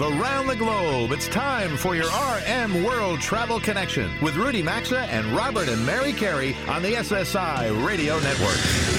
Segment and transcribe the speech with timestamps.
[0.00, 5.00] Live around the globe, it's time for your RM World Travel Connection with Rudy Maxa
[5.00, 8.89] and Robert and Mary Carey on the SSI Radio Network.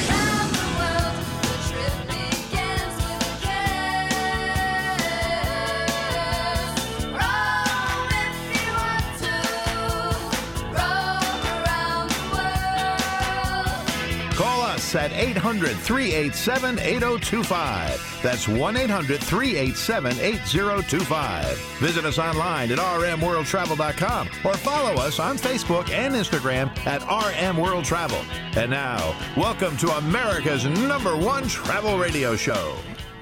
[15.21, 18.19] 800 387 8025.
[18.23, 21.57] That's 1 800 387 8025.
[21.79, 27.85] Visit us online at rmworldtravel.com or follow us on Facebook and Instagram at RM World
[27.85, 28.19] Travel.
[28.55, 32.75] And now, welcome to America's number one travel radio show.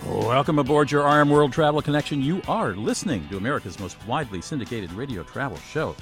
[0.05, 2.21] Welcome aboard your RM World Travel Connection.
[2.21, 5.95] You are listening to America's most widely syndicated radio travel show.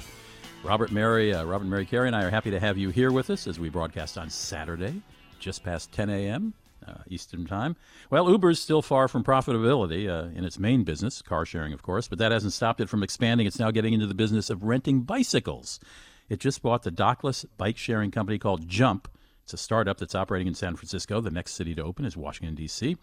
[0.62, 3.30] Robert Mary, uh, Robert Mary Carey and I are happy to have you here with
[3.30, 5.02] us as we broadcast on Saturday,
[5.38, 6.54] just past 10 a.m.
[6.86, 7.76] Uh, Eastern Time.
[8.10, 11.82] Well, Uber is still far from profitability uh, in its main business, car sharing, of
[11.82, 13.46] course, but that hasn't stopped it from expanding.
[13.46, 15.80] It's now getting into the business of renting bicycles.
[16.28, 19.08] It just bought the dockless bike sharing company called Jump.
[19.42, 21.20] It's a startup that's operating in San Francisco.
[21.20, 22.96] The next city to open is Washington, D.C.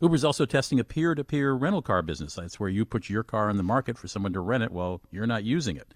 [0.00, 2.34] Uber's also testing a peer to peer rental car business.
[2.34, 5.00] That's where you put your car on the market for someone to rent it while
[5.12, 5.94] you're not using it.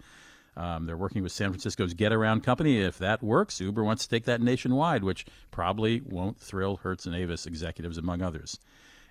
[0.56, 2.80] Um, they're working with San Francisco's Getaround company.
[2.80, 7.14] If that works, Uber wants to take that nationwide, which probably won't thrill Hertz and
[7.14, 8.58] Avis executives, among others.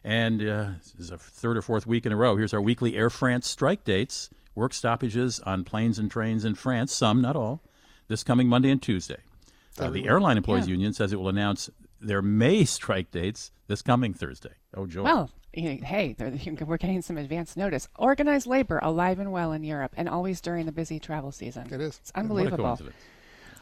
[0.04, 2.36] And uh, this is a third or fourth week in a row.
[2.36, 6.94] Here's our weekly Air France strike dates, work stoppages on planes and trains in France,
[6.94, 7.62] some, not all,
[8.08, 9.18] this coming Monday and Tuesday.
[9.80, 10.74] Uh, the Airline Employees yeah.
[10.74, 14.54] Union says it will announce their May strike dates this coming Thursday.
[14.76, 15.04] Oh, joy.
[15.04, 16.16] Well, hey,
[16.66, 17.88] we're getting some advance notice.
[17.98, 21.68] Organized labor alive and well in Europe, and always during the busy travel season.
[21.72, 22.00] It is.
[22.02, 22.80] It's unbelievable.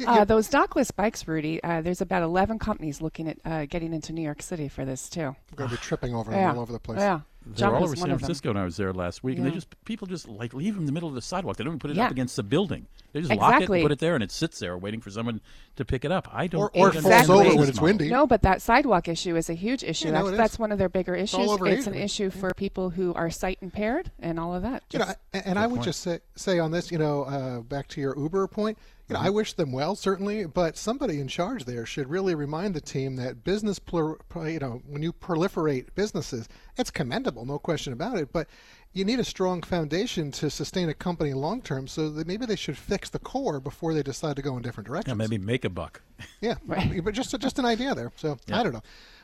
[0.05, 1.63] Uh, those dockless bikes, Rudy.
[1.63, 5.07] Uh, there's about 11 companies looking at uh, getting into New York City for this
[5.07, 5.35] too.
[5.51, 6.51] We're going to be tripping over them yeah.
[6.51, 6.99] all over the place.
[6.99, 7.21] Yeah.
[7.45, 9.43] They're all over San Francisco, and I was there last week, yeah.
[9.43, 11.57] and they just people just like leave them in the middle of the sidewalk.
[11.57, 12.05] They don't even put it yeah.
[12.05, 12.87] up against the building.
[13.11, 13.53] They just exactly.
[13.53, 15.41] lock it, and put it there, and it sits there waiting for someone
[15.75, 16.27] to pick it up.
[16.31, 16.61] I don't.
[16.61, 17.27] Or, or exactly.
[17.27, 18.09] falls over when it's windy.
[18.09, 20.07] No, but that sidewalk issue is a huge issue.
[20.07, 21.51] Yeah, that's, no, that's one of their bigger issues.
[21.51, 24.87] It's, it's an issue for people who are sight impaired and all of that.
[24.89, 25.85] Just, you know, and, and I would point.
[25.85, 28.77] just say, say on this, you know, uh, back to your Uber point.
[29.09, 29.27] You know, mm-hmm.
[29.27, 33.17] I wish them well, certainly, but somebody in charge there should really remind the team
[33.17, 36.47] that business, you know, when you proliferate businesses,
[36.77, 38.31] it's commendable, no question about it.
[38.31, 38.47] But
[38.93, 41.87] you need a strong foundation to sustain a company long term.
[41.87, 44.87] So that maybe they should fix the core before they decide to go in different
[44.87, 45.11] directions.
[45.11, 46.01] Yeah, maybe make a buck.
[46.39, 48.11] Yeah, but just just an idea there.
[48.15, 48.59] So yeah.
[48.59, 48.83] I don't know.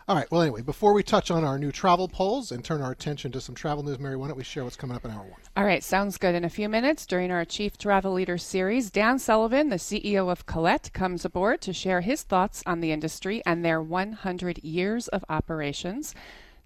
[0.10, 0.26] All right.
[0.32, 3.40] Well, anyway, before we touch on our new travel polls and turn our attention to
[3.40, 5.40] some travel news, Mary, why don't we share what's coming up in hour one?
[5.56, 5.84] All right.
[5.84, 6.34] Sounds good.
[6.34, 10.48] In a few minutes, during our Chief Travel Leader series, Dan Sullivan, the CEO of
[10.48, 15.24] Collette, comes aboard to share his thoughts on the industry and their 100 years of
[15.30, 16.16] operations.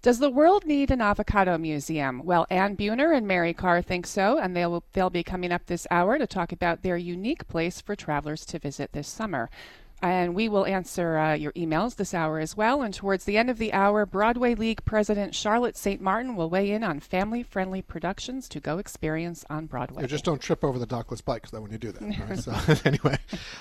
[0.00, 2.22] Does the world need an avocado museum?
[2.24, 5.86] Well, Ann Buhner and Mary Carr think so, and they'll they'll be coming up this
[5.90, 9.50] hour to talk about their unique place for travelers to visit this summer.
[10.04, 12.82] And we will answer uh, your emails this hour as well.
[12.82, 15.98] And towards the end of the hour, Broadway League President Charlotte St.
[15.98, 20.02] Martin will weigh in on family friendly productions to go experience on Broadway.
[20.02, 22.02] You just don't trip over the dockless bikes, though, when you do that.
[22.28, 22.38] Right?
[22.38, 22.52] so,
[22.84, 23.16] anyway,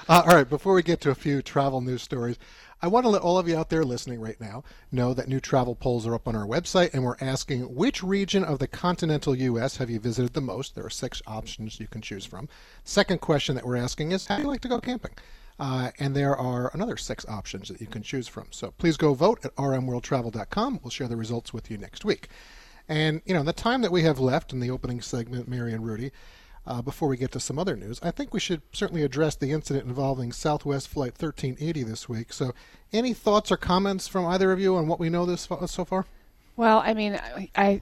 [0.09, 2.37] uh, all right, before we get to a few travel news stories,
[2.81, 5.39] I want to let all of you out there listening right now know that new
[5.39, 9.33] travel polls are up on our website, and we're asking which region of the continental
[9.33, 9.77] U.S.
[9.77, 10.75] have you visited the most?
[10.75, 12.49] There are six options you can choose from.
[12.83, 15.13] Second question that we're asking is how do you like to go camping?
[15.59, 18.47] Uh, and there are another six options that you can choose from.
[18.51, 20.79] So please go vote at rmworldtravel.com.
[20.83, 22.29] We'll share the results with you next week.
[22.87, 25.85] And, you know, the time that we have left in the opening segment, Mary and
[25.85, 26.11] Rudy,
[26.65, 29.51] uh, before we get to some other news, I think we should certainly address the
[29.51, 32.31] incident involving Southwest Flight 1380 this week.
[32.31, 32.53] So,
[32.91, 36.05] any thoughts or comments from either of you on what we know this so far?
[36.55, 37.81] Well, I mean, I, I,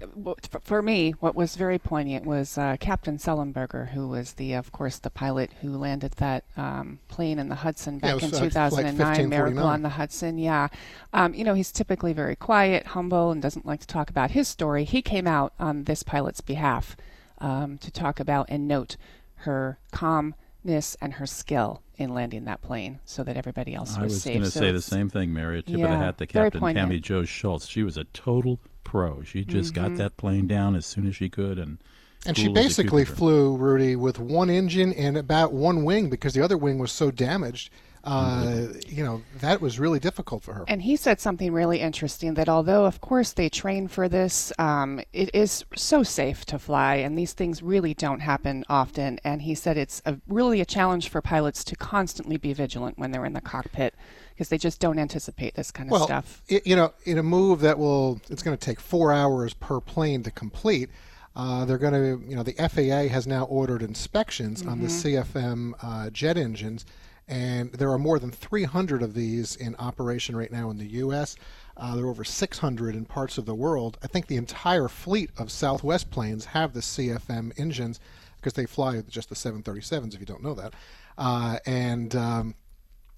[0.64, 4.98] for me, what was very poignant was uh, Captain Sullenberger, who was the, of course,
[4.98, 9.68] the pilot who landed that um, plane in the Hudson back yeah, in 2009, Miracle
[9.68, 10.38] on the Hudson.
[10.38, 10.70] Yeah,
[11.12, 14.48] um, you know, he's typically very quiet, humble, and doesn't like to talk about his
[14.48, 14.86] story.
[14.86, 16.96] He came out on this pilot's behalf
[17.40, 18.96] um, to talk about and note
[19.36, 24.24] her calmness and her skill in landing that plane so that everybody else was, was
[24.24, 24.38] safe.
[24.38, 25.60] I was going to so say the same thing, Mary.
[25.60, 27.68] A tip yeah, of the hat to Captain Tammy Jo Schultz.
[27.68, 29.24] She was a total pro.
[29.24, 29.90] She just mm-hmm.
[29.90, 31.78] got that plane down as soon as she could and
[32.26, 36.58] and she basically flew Rudy with one engine and about one wing because the other
[36.58, 37.72] wing was so damaged
[38.04, 40.66] uh, you know, that was really difficult for her.
[40.68, 45.02] And he said something really interesting that although, of course, they train for this, um,
[45.14, 49.20] it is so safe to fly, and these things really don't happen often.
[49.24, 53.12] And he said it's a, really a challenge for pilots to constantly be vigilant when
[53.12, 53.94] they're in the cockpit
[54.34, 56.42] because they just don't anticipate this kind of well, stuff.
[56.48, 59.80] It, you know, in a move that will, it's going to take four hours per
[59.80, 60.90] plane to complete
[61.36, 65.74] Uh, they're going to, you know, the FAA has now ordered inspections on the CFM
[65.82, 66.86] uh, jet engines,
[67.32, 71.38] and there are more than 300 of these in operation right now in the U.S.
[71.78, 73.98] Uh, there are over 600 in parts of the world.
[74.04, 78.02] I think the entire fleet of Southwest planes have the CFM engines
[78.36, 80.74] because they fly just the 737s, if you don't know that.
[81.18, 82.56] Uh, and um,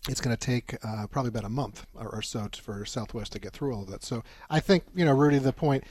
[0.08, 3.32] it's going to take uh, probably about a month or, or so to, for Southwest
[3.32, 4.04] to get through all of that.
[4.04, 5.86] So I think, you know, Rudy, the point,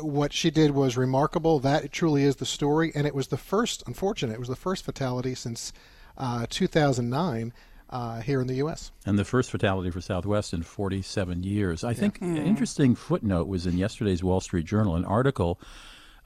[0.00, 1.58] what she did was remarkable.
[1.60, 2.92] That truly is the story.
[2.94, 5.74] And it was the first, unfortunate, it was the first fatality since
[6.18, 7.52] uh, 2009
[7.90, 8.90] uh, here in the U.S.
[9.06, 11.84] And the first fatality for Southwest in 47 years.
[11.84, 15.58] I think an interesting footnote was in yesterday's Wall Street Journal, an article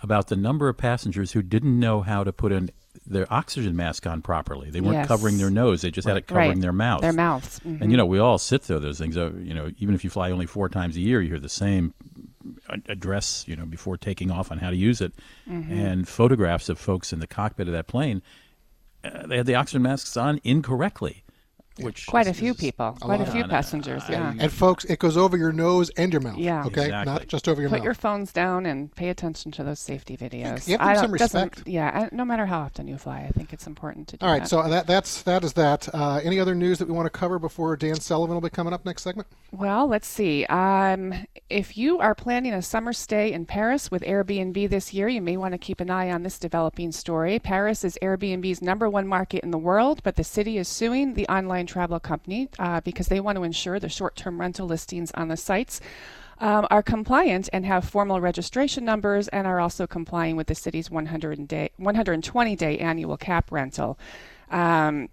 [0.02, 2.70] about the number of passengers who didn't know how to put an
[3.06, 4.70] their oxygen mask on properly.
[4.70, 5.08] They weren't Yes.
[5.08, 6.60] covering their nose; they just had it covering Right.
[6.60, 7.00] their mouth.
[7.00, 7.60] Their mouths.
[7.60, 7.80] Mhm.
[7.80, 9.16] And you know, we all sit through those things.
[9.16, 11.48] Uh, you know, even if you fly only four times a year, you hear the
[11.48, 11.94] same
[12.88, 13.44] address.
[13.48, 15.12] You know, before taking off on how to use it,
[15.48, 15.72] Mm-hmm.
[15.72, 18.22] and photographs of folks in the cockpit of that plane.
[19.04, 21.21] Uh, they had the oxygen masks on incorrectly,
[21.80, 22.96] which Quite a few is- people.
[23.00, 24.02] Quite a few passengers.
[24.08, 24.34] I- Yeah.
[24.38, 26.38] And folks, it goes over your nose and your mouth.
[26.38, 26.64] Yeah.
[26.66, 27.12] Okay, Exactly.
[27.12, 27.80] not just over your Put mouth.
[27.80, 30.66] Put your phones down and pay attention to those safety videos.
[30.66, 31.62] give them I don't- some respect.
[31.66, 34.32] Yeah, I- no matter how often you fly, I think it's important to do All
[34.32, 34.48] right, that.
[34.48, 35.88] so that that's that is that.
[35.94, 38.72] Uh, any other news that we want to cover before Dan Sullivan will be coming
[38.72, 39.26] up next segment?
[39.50, 40.44] Well, let's see.
[40.46, 41.14] Um,
[41.50, 45.36] if you are planning a summer stay in Paris with Airbnb this year, you may
[45.36, 47.38] want to keep an eye on this developing story.
[47.38, 51.26] Paris is Airbnb's number one market in the world, but the city is suing the
[51.28, 55.28] online travel company uh, because they want to ensure the short term rental listings on
[55.28, 55.80] the sites.
[56.38, 60.90] Um, are compliant and have formal registration numbers and are also complying with the city's
[60.90, 63.96] 100 day, 120 day annual cap rental.
[64.50, 65.08] Um,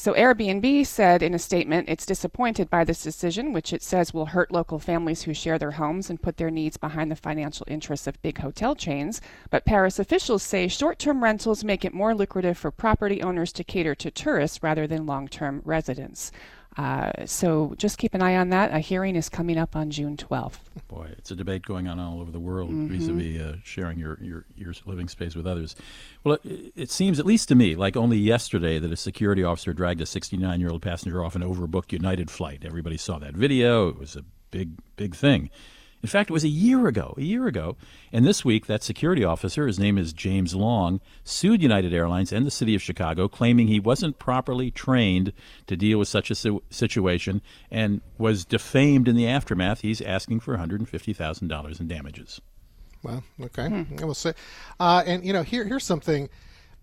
[0.00, 4.24] so Airbnb said in a statement it's disappointed by this decision, which it says will
[4.24, 8.06] hurt local families who share their homes and put their needs behind the financial interests
[8.06, 9.20] of big hotel chains.
[9.50, 13.94] But Paris officials say short-term rentals make it more lucrative for property owners to cater
[13.96, 16.32] to tourists rather than long-term residents.
[16.80, 18.72] Uh, so just keep an eye on that.
[18.72, 20.60] A hearing is coming up on June 12th.
[20.88, 24.46] Boy, it's a debate going on all over the world vis-a-vis uh, sharing your, your,
[24.56, 25.76] your living space with others.
[26.24, 29.74] Well, it, it seems, at least to me, like only yesterday that a security officer
[29.74, 32.62] dragged a 69-year-old passenger off an overbooked United flight.
[32.64, 33.90] Everybody saw that video.
[33.90, 35.50] It was a big, big thing.
[36.02, 37.76] In fact, it was a year ago, a year ago.
[38.12, 42.46] And this week, that security officer, his name is James Long, sued United Airlines and
[42.46, 45.32] the city of Chicago, claiming he wasn't properly trained
[45.66, 49.82] to deal with such a situation and was defamed in the aftermath.
[49.82, 52.40] He's asking for $150,000 in damages.
[53.02, 54.34] Well, okay, I will say.
[54.78, 56.28] Uh, and you know, here here's something,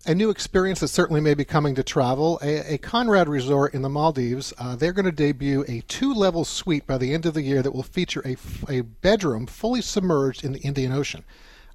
[0.08, 2.40] a new experience that certainly may be coming to travel.
[2.42, 4.54] A, a Conrad Resort in the Maldives.
[4.58, 7.74] Uh, they're going to debut a two-level suite by the end of the year that
[7.74, 8.38] will feature a,
[8.70, 11.24] a bedroom fully submerged in the Indian Ocean.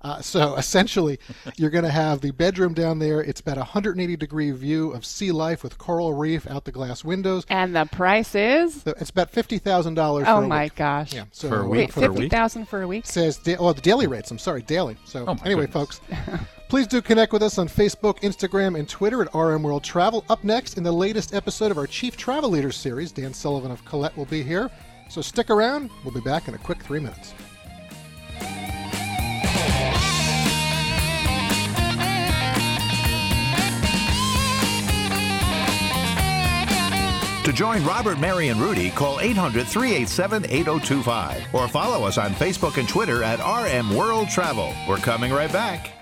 [0.00, 1.18] Uh, so essentially,
[1.56, 3.20] you're going to have the bedroom down there.
[3.20, 7.04] It's about a 180 degree view of sea life with coral reef out the glass
[7.04, 7.44] windows.
[7.48, 8.82] And the price is?
[8.82, 10.24] So It's about fifty thousand dollars.
[10.26, 11.12] Oh my gosh.
[11.14, 11.26] Yeah.
[11.30, 11.78] So For a week?
[11.78, 13.06] Wait, for 50000 for a week?
[13.06, 15.98] says da- oh the daily rates i'm sorry daily so Oh, anyway goodness.
[15.98, 16.00] folks
[16.72, 20.42] please do connect with us on facebook instagram and twitter at rm world travel up
[20.42, 24.16] next in the latest episode of our chief travel leaders series dan sullivan of collette
[24.16, 24.70] will be here
[25.10, 27.34] so stick around we'll be back in a quick three minutes
[37.44, 42.78] To join Robert, Mary, and Rudy, call 800 387 8025 or follow us on Facebook
[42.78, 44.72] and Twitter at RM World Travel.
[44.88, 46.01] We're coming right back.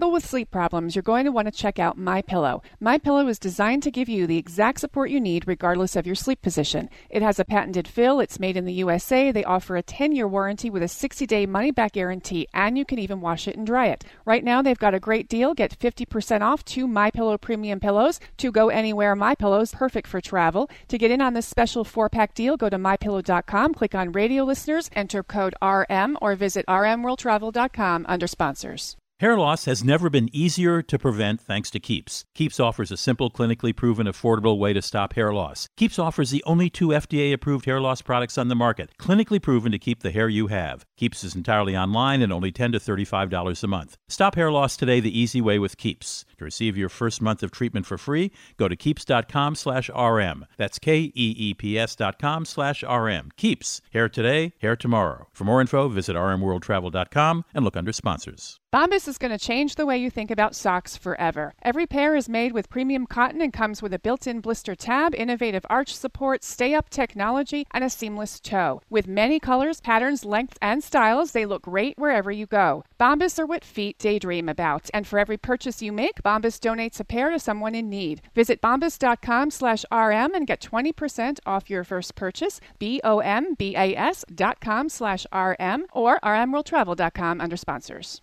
[0.01, 2.63] struggle with sleep problems, you're going to want to check out My Pillow.
[2.79, 6.15] My Pillow is designed to give you the exact support you need regardless of your
[6.15, 6.89] sleep position.
[7.11, 9.31] It has a patented fill, it's made in the USA.
[9.31, 13.47] They offer a 10-year warranty with a 60-day money-back guarantee, and you can even wash
[13.47, 14.03] it and dry it.
[14.25, 15.53] Right now, they've got a great deal.
[15.53, 18.19] Get 50% off two My Pillow premium pillows.
[18.37, 20.67] To go anywhere My Pillows, perfect for travel.
[20.87, 24.89] To get in on this special 4-pack deal, go to mypillow.com, click on radio listeners,
[24.93, 28.97] enter code RM or visit rmworldtravel.com under sponsors.
[29.21, 32.25] Hair loss has never been easier to prevent thanks to Keeps.
[32.33, 35.69] Keeps offers a simple, clinically proven, affordable way to stop hair loss.
[35.77, 39.71] Keeps offers the only two FDA approved hair loss products on the market, clinically proven
[39.73, 40.87] to keep the hair you have.
[40.97, 43.95] Keeps is entirely online and only 10 to $35 a month.
[44.09, 46.25] Stop hair loss today the easy way with Keeps.
[46.39, 50.47] To receive your first month of treatment for free, go to keeps.com slash RM.
[50.57, 53.29] That's K-E-E-P-S dot com slash RM.
[53.37, 53.81] Keeps.
[53.93, 55.27] Hair today, hair tomorrow.
[55.31, 58.60] For more info, visit rmworldtravel.com and look under sponsors.
[58.73, 61.53] Bombas is going to change the way you think about socks forever.
[61.61, 65.13] Every pair is made with premium cotton and comes with a built in blister tab,
[65.13, 68.81] innovative arch support, stay up technology, and a seamless toe.
[68.89, 72.85] With many colors, patterns, lengths, and styles, they look great wherever you go.
[72.97, 77.03] Bombas are what feet daydream about, and for every purchase you make, Bombas donates a
[77.03, 78.21] pair to someone in need.
[78.35, 85.25] Visit bombas.com slash RM and get 20% off your first purchase, B-O-M-B-A-S dot com slash
[85.33, 88.21] RM, or rmworldtravel.com under sponsors.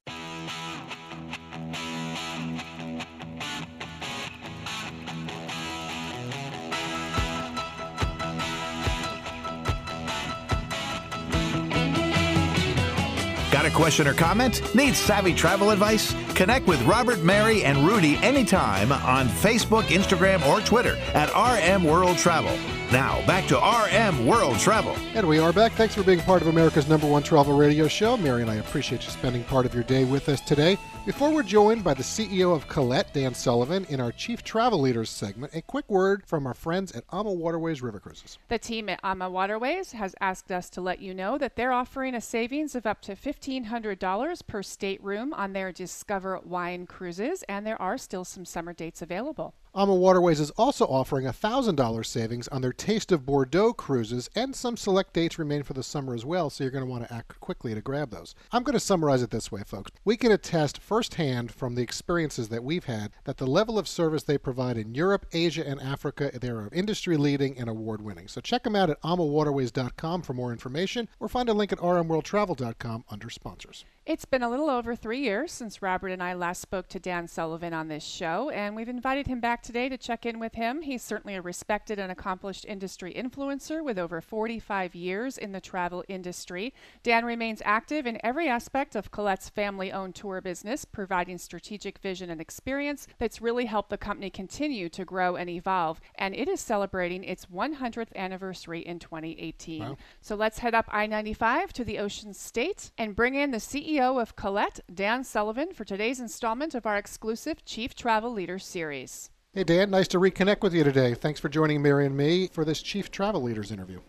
[13.68, 14.74] A question or comment?
[14.74, 16.14] Need savvy travel advice?
[16.34, 22.18] Connect with Robert, Mary, and Rudy anytime on Facebook, Instagram, or Twitter at RM World
[22.18, 22.56] Travel.
[22.90, 24.96] Now, back to RM World Travel.
[25.12, 25.72] And we are back.
[25.72, 28.16] Thanks for being part of America's number one travel radio show.
[28.16, 30.78] Mary and I appreciate you spending part of your day with us today.
[31.04, 35.10] Before we're joined by the CEO of Collette, Dan Sullivan, in our Chief Travel Leaders
[35.10, 38.38] segment, a quick word from our friends at AMA Waterways River Cruises.
[38.48, 42.14] The team at AMA Waterways has asked us to let you know that they're offering
[42.14, 47.80] a savings of up to $1,500 per stateroom on their Discover Wine cruises, and there
[47.82, 49.54] are still some summer dates available.
[49.74, 54.56] AMA Waterways is also offering a $1,000 savings on their Taste of Bordeaux cruises, and
[54.56, 57.12] some select dates remain for the summer as well, so you're going to want to
[57.12, 58.34] act quickly to grab those.
[58.50, 59.92] I'm going to summarize it this way, folks.
[60.04, 64.22] We can attest firsthand from the experiences that we've had that the level of service
[64.22, 68.28] they provide in Europe, Asia, and Africa, they're industry leading and award winning.
[68.28, 73.04] So check them out at amawaterways.com for more information, or find a link at rmworldtravel.com
[73.10, 73.84] under sponsors.
[74.08, 77.28] It's been a little over three years since Robert and I last spoke to Dan
[77.28, 80.82] Sullivan on this show, and we've invited him back today to check in with him.
[80.82, 86.04] He's certainly a respected and accomplished industry influencer with over 45 years in the travel
[86.08, 86.74] industry.
[87.02, 92.30] Dan remains active in every aspect of Collette's family owned tour business, providing strategic vision
[92.30, 96.00] and experience that's really helped the company continue to grow and evolve.
[96.16, 99.80] And it is celebrating its 100th anniversary in 2018.
[99.80, 99.96] Wow.
[100.20, 104.20] So let's head up I 95 to the Ocean State and bring in the CEO
[104.20, 109.30] of Collette, Dan Sullivan, for today's installment of our exclusive Chief Travel Leader series.
[109.54, 111.14] Hey, Dan, nice to reconnect with you today.
[111.14, 114.00] Thanks for joining Mary and me for this Chief Travel Leaders interview.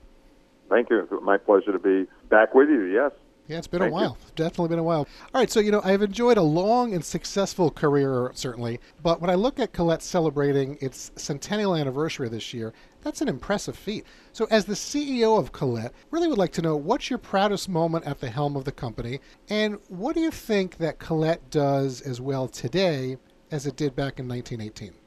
[0.69, 0.99] Thank you.
[0.99, 2.83] It's my pleasure to be back with you.
[2.83, 3.13] Yes.
[3.47, 3.95] Yeah, it's been a Thank you.
[3.95, 4.17] while.
[4.35, 5.07] Definitely been a while.
[5.33, 8.81] All right, so you know, I've enjoyed a long and successful career, certainly.
[9.01, 13.77] But when I look at Collette celebrating its centennial anniversary this year, that's an impressive
[13.77, 14.05] feat.
[14.33, 18.05] So, as the CEO of Collette, really would like to know what's your proudest moment
[18.05, 22.19] at the helm of the company, and what do you think that Collette does as
[22.19, 23.15] well today
[23.51, 24.98] as it did back in 1918?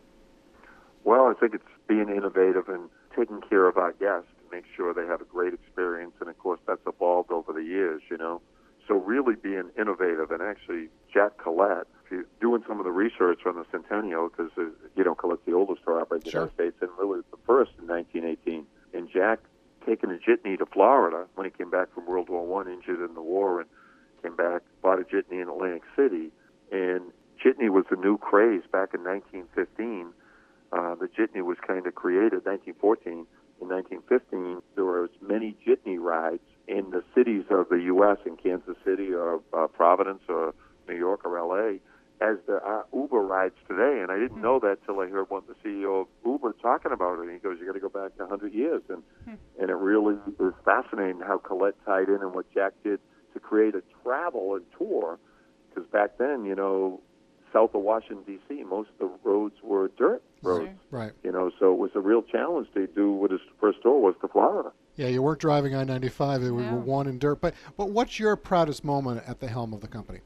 [1.04, 4.94] Well, I think it's being innovative and taking care of our guests to make sure
[4.94, 6.12] they have a great experience.
[6.21, 8.40] And of course, that's evolved over the years, you know.
[8.88, 13.40] So really being innovative and actually Jack Collette, if you're doing some of the research
[13.47, 14.64] on the Centennial, because, uh,
[14.97, 17.73] you know, Collette's the oldest tour operator in the United States and really the first
[17.78, 18.66] in 1918.
[18.94, 19.40] And Jack
[19.87, 23.14] taking a jitney to Florida when he came back from World War One, injured in
[23.14, 23.68] the war, and
[24.23, 26.30] came back, bought a jitney in Atlantic City.
[26.71, 30.12] And jitney was the new craze back in 1915
[30.73, 33.26] uh, the jitney was kind of created 1914.
[33.61, 38.17] In 1915, there were as many jitney rides in the cities of the U.S.
[38.26, 40.55] in Kansas City or uh, Providence or
[40.88, 41.79] New York or L.A.
[42.25, 44.00] as there are Uber rides today.
[44.02, 46.91] And I didn't know that till I heard one of the CEO of Uber talking
[46.91, 47.23] about it.
[47.23, 49.02] And he goes, "You got to go back 100 years," and
[49.61, 52.99] and it really is fascinating how Collette tied in and what Jack did
[53.35, 55.19] to create a travel and tour.
[55.69, 57.00] Because back then, you know,
[57.52, 60.64] south of Washington D.C., most of the roads were dirt roads.
[60.66, 60.75] Sure.
[60.90, 61.12] Right.
[61.22, 64.14] You know, so it was a real challenge to do what his first tour was
[64.20, 64.72] to Florida.
[64.96, 66.54] Yeah, you weren't driving I 95, we No.
[66.75, 67.40] were one in dirt.
[67.40, 70.20] But, but what's your proudest moment at the helm of the company?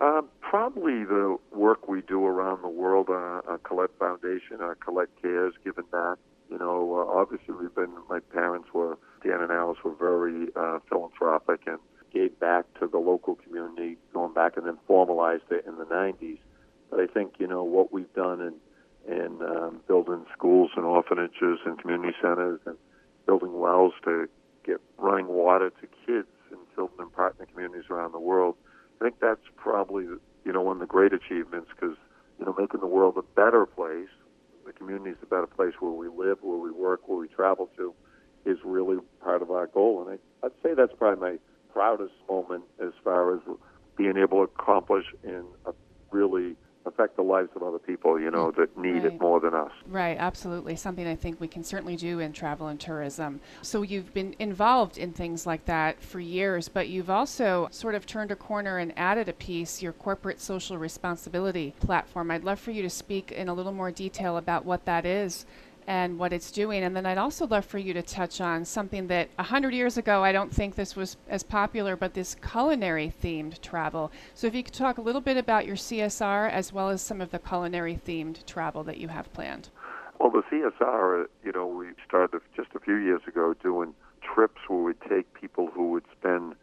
[0.00, 5.08] Um, probably the work we do around the world on uh, Collette Foundation, our Collette
[5.20, 6.18] Cares, giving back.
[6.48, 10.78] You know, uh, obviously we've been, my parents were, Dan and Alice were very uh,
[10.88, 11.78] philanthropic and
[12.14, 16.38] gave back to the local community, going back and then formalized it in the 90s.
[16.90, 18.54] But I think, you know, what we've done in,
[19.08, 22.76] in um, building schools and orphanages and community centers and
[23.26, 24.28] building wells to
[24.64, 28.54] get running water to kids in children and partner communities around the world,
[29.00, 30.06] I think that's probably
[30.48, 31.96] you know, one of the great achievements because,
[32.38, 34.08] you know, making the world a better place,
[34.66, 37.68] the community is a better place where we live, where we work, where we travel
[37.76, 37.94] to,
[38.46, 40.06] is really part of our goal.
[40.06, 41.38] And I, I'd say that's probably my
[41.70, 43.40] proudest moment as far as
[43.96, 45.72] being able to accomplish in a
[46.10, 46.56] really
[46.88, 49.12] affect the lives of other people, you know, that need Right.
[49.12, 49.70] it more than us.
[49.86, 50.74] Right, absolutely.
[50.74, 53.40] Something I think we can certainly do in travel and tourism.
[53.62, 58.06] So you've been involved in things like that for years, but you've also sort of
[58.06, 62.30] turned a corner and added a piece, your corporate social responsibility platform.
[62.30, 65.46] I'd love for you to speak in a little more detail about what that is
[65.88, 66.84] and what it's doing.
[66.84, 69.96] And then I'd also love for you to touch on something that a hundred years
[69.96, 74.12] ago I don't think this was as popular, but this culinary themed travel.
[74.34, 77.22] So if you could talk a little bit about your CSR as well as some
[77.22, 79.70] of the culinary themed travel that you have planned.
[80.20, 84.80] Well, the CSR, you know, we started just a few years ago doing trips where
[84.80, 86.54] we'd take people who would spend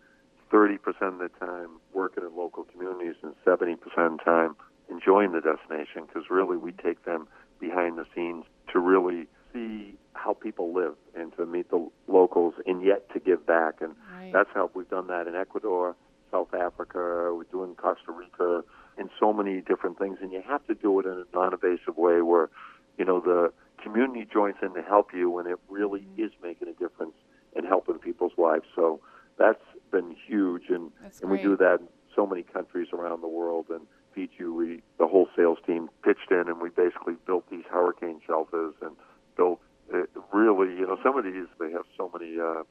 [0.52, 4.56] 30% of the time working in local communities and 70% of the time
[4.92, 7.28] enjoying the destination because really we take them
[7.60, 12.84] behind the scenes to really see how people live and to meet the locals and
[12.84, 13.82] yet to give back.
[13.82, 14.32] And Right.
[14.34, 15.96] that's how we've done that in Ecuador,
[16.32, 18.64] South Africa, we're doing Costa Rica,
[18.98, 20.18] and so many different things.
[20.22, 22.50] And you have to do it in a non-invasive way where,
[22.98, 26.24] you know, the community joins in to help you, and it really Mm-hmm.
[26.26, 27.14] is making a difference
[27.56, 28.66] in helping people's lives.
[28.76, 29.00] So
[29.38, 33.28] that's been huge, and That's and we do that in so many countries around the
[33.28, 33.68] world.
[33.70, 33.82] And
[34.16, 38.74] Fiji, we the whole sales team pitched in, and we basically built these hurricane shelters
[38.82, 38.96] and
[39.36, 39.60] built
[39.94, 40.04] uh,
[40.34, 42.64] really, you know, some of these they have so many uh,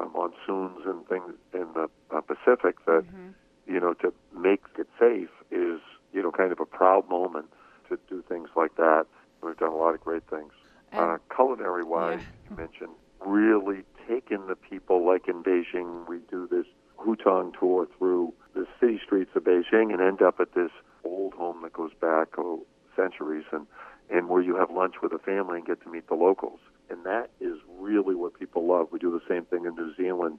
[0.00, 3.34] uh, monsoons and things in the uh, Pacific that Mhm.
[3.66, 5.80] you know to make it safe is
[6.12, 7.46] you know kind of a proud moment
[7.88, 9.06] to do things like that.
[9.42, 10.52] We've done a lot of great things.
[10.92, 12.50] Uh, culinary wise, Yeah.
[12.50, 16.06] you mentioned really taking the people like in Beijing.
[16.08, 16.66] We do this
[16.98, 20.70] Hutong tour through the city streets of Beijing and end up at this
[21.04, 22.64] old home that goes back oh,
[22.96, 23.66] centuries and
[24.08, 26.60] and where you have lunch with a family and get to meet the locals.
[26.88, 28.88] And that is really what people love.
[28.92, 30.38] We do the same thing in New Zealand.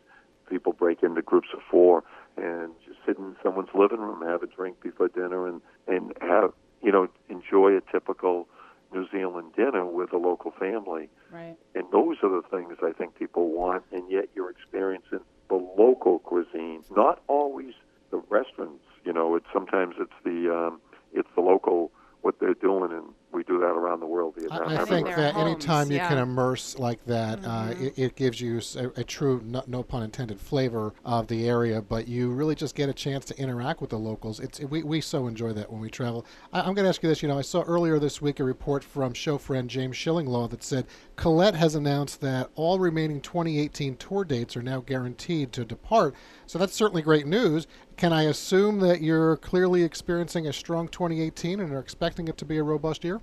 [0.50, 2.06] People break into groups of four
[2.38, 6.54] and just sit in someone's living room, have a drink before dinner, and and have
[6.82, 8.48] you know enjoy a typical
[8.94, 11.10] New Zealand dinner with a local family.
[11.32, 11.58] Right.
[11.76, 16.20] And those are the things I think people want, and yet you're experiencing the local
[16.20, 17.74] cuisine, not always
[18.12, 18.84] the restaurants.
[19.04, 20.82] You know, it's sometimes it's the um,
[21.14, 24.36] it's the local what they're doing, and we do that around the world.
[24.36, 28.16] Vietnam, I, I think that homes, anytime you can immerse like that, uh, it, it
[28.16, 28.60] gives you
[28.96, 31.82] a true, no, no pun intended, flavor of the area.
[31.82, 34.40] But you really just get a chance to interact with the locals.
[34.40, 36.26] It's we, we so enjoy that when we travel.
[36.52, 37.22] I, I'm going to ask you this.
[37.22, 40.64] You know, I saw earlier this week a report from show friend James Shillinglaw that
[40.64, 46.16] said Collette has announced that all remaining 2018 tour dates are now guaranteed to depart.
[46.46, 47.68] So that's certainly great news.
[47.98, 52.46] Can I assume that you're clearly experiencing a strong 2018 and are expecting it to
[52.46, 53.22] be a robust year?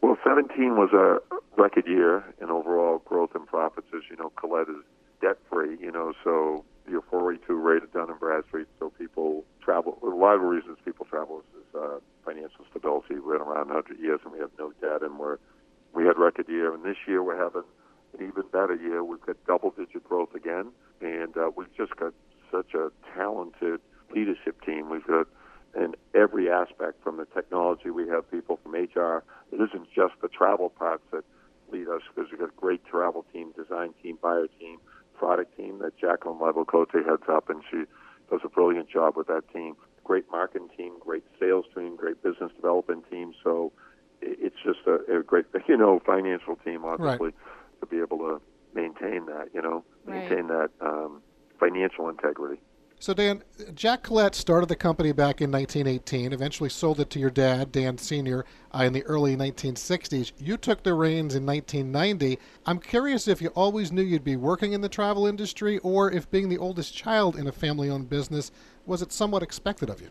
[0.00, 1.18] Well, 17 was a
[1.60, 3.86] record year in overall growth and profits.
[3.94, 4.82] As you know, Collette is
[5.20, 9.98] debt free, you know, so your 482 rate of Dun and Bradstreet, so people travel.
[10.02, 13.16] A lot of reasons people travel is, is uh, financial stability.
[13.18, 15.36] We're around 100 years and we have no debt, and we're
[15.92, 17.64] we had record year, and this year we're having
[18.18, 19.04] an even better year.
[19.04, 20.68] We've got double digit growth again,
[21.02, 22.14] and uh, we've just got
[22.50, 23.80] such a talented
[24.14, 24.90] leadership team.
[24.90, 25.26] We've got
[25.76, 27.90] in every aspect from the technology.
[27.90, 29.22] We have people from HR.
[29.52, 31.24] It isn't just the travel parts that
[31.70, 34.78] lead us because we've got a great travel team, design team, buyer team,
[35.16, 37.84] product team that Jaclyn Leibl-Cote heads up, and she
[38.30, 39.76] does a brilliant job with that team.
[40.04, 43.34] Great marketing team, great sales team, great business development team.
[43.44, 43.72] So
[44.22, 47.32] it's just a, a great, you know, financial team, obviously,
[47.80, 48.40] to be able to
[48.74, 50.30] maintain that, you know, Right.
[50.30, 51.22] maintain that um,
[51.58, 52.60] financial integrity.
[53.00, 53.44] So, Dan,
[53.74, 57.96] Jack Collette started the company back in 1918, eventually sold it to your dad, Dan
[57.96, 58.44] Sr.,
[58.74, 60.32] uh, in the early 1960s.
[60.36, 62.40] You took the reins in 1990.
[62.66, 66.28] I'm curious if you always knew you'd be working in the travel industry or if
[66.32, 68.50] being the oldest child in a family owned business
[68.84, 70.08] was it somewhat expected of you?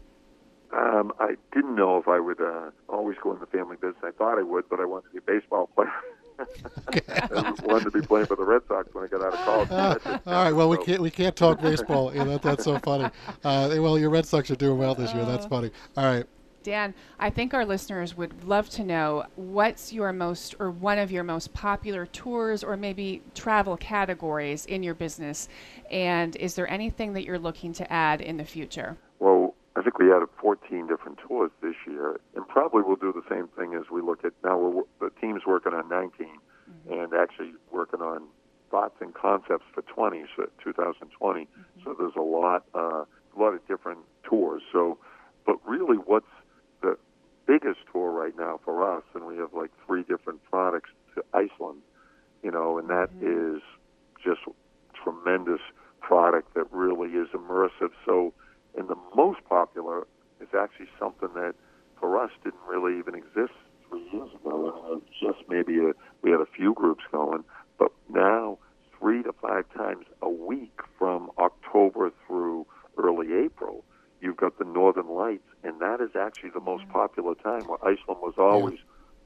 [0.72, 4.04] Um, I didn't know if I would uh, always go in the family business.
[4.04, 5.92] I thought I would, but I wanted to be a baseball player.
[6.40, 9.70] I wanted to be playing for the Red Sox when I got out of college.
[9.70, 12.14] That didn't All right, well, we can't we can't talk baseball.
[12.14, 13.10] Yeah, that, that's so funny.
[13.44, 15.26] Uh, well, your Red Sox are doing well this year.
[15.26, 15.72] That's funny.
[15.96, 16.26] All right.
[16.64, 21.10] Dan, I think our listeners would love to know what's your most or one of
[21.12, 25.48] your most popular tours or maybe travel categories in your business.
[25.90, 28.98] And is there anything that you're looking to add in the future?
[29.20, 33.24] Well, I think we added 14 different tours this year, and probably we'll do the
[33.30, 34.58] same thing as we look at now.
[34.58, 36.28] We're, the team's working on 19,
[36.90, 38.24] and actually working on
[38.72, 41.48] thoughts and concepts for 20, so 2020.
[41.84, 44.62] So there's a lot, uh, a lot of different tours.
[44.72, 44.98] So
[45.46, 46.26] But really, what's
[46.82, 46.98] the
[47.46, 51.82] biggest tour right now for us, and we have like three different products to Iceland,
[52.44, 53.58] you know, and that Mm-hmm.
[53.58, 53.62] is
[54.24, 54.42] just
[55.02, 55.62] tremendous
[56.02, 57.92] product that really is immersive.
[58.06, 58.34] So,
[58.78, 60.06] and the most popular
[60.42, 61.56] is actually something that
[62.00, 63.54] for us didn't really even exist
[63.90, 64.74] three years ago.
[64.86, 67.44] I mean, just maybe a, we had a few groups going,
[67.80, 68.58] but now
[69.00, 72.66] three to five times a week from October through
[72.98, 73.84] early April,
[74.22, 77.68] you've got the Northern Lights, and that is actually the most popular time.
[77.68, 78.80] Where Iceland was always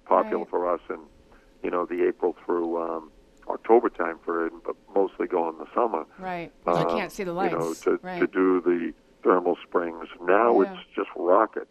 [0.06, 0.50] popular Right.
[0.50, 1.02] for us, and
[1.64, 3.12] you know the April through um,
[3.48, 6.06] October time period, but mostly go in the summer.
[6.20, 6.52] Right.
[6.68, 7.54] I uh, can't see the lights.
[7.54, 8.20] You know, to, right.
[8.20, 10.08] to do the thermal springs.
[10.22, 10.74] Now Yeah.
[10.74, 11.68] it's just rocket.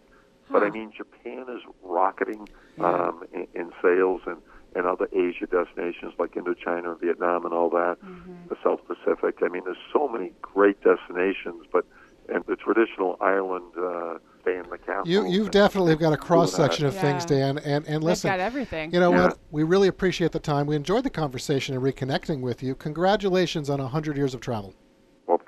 [0.53, 2.87] But I mean, Japan is rocketing Yeah.
[3.09, 4.39] um, in, in sales, and,
[4.75, 8.49] and other Asia destinations like Indochina, and Vietnam, and all that, Mm-hmm.
[8.49, 9.39] the South Pacific.
[9.43, 11.85] I mean, there's so many great destinations, but
[12.29, 15.07] and the traditional island uh, stay in the castle.
[15.09, 17.01] You you've definitely got a cross section of Yeah.
[17.01, 17.59] things, Dan.
[17.59, 18.93] And and They've listen, got everything.
[18.93, 19.23] you know Yeah.
[19.29, 19.39] what?
[19.51, 20.67] We really appreciate the time.
[20.67, 22.75] We enjoyed the conversation and reconnecting with you.
[22.77, 24.75] Congratulations on hundred years of travel.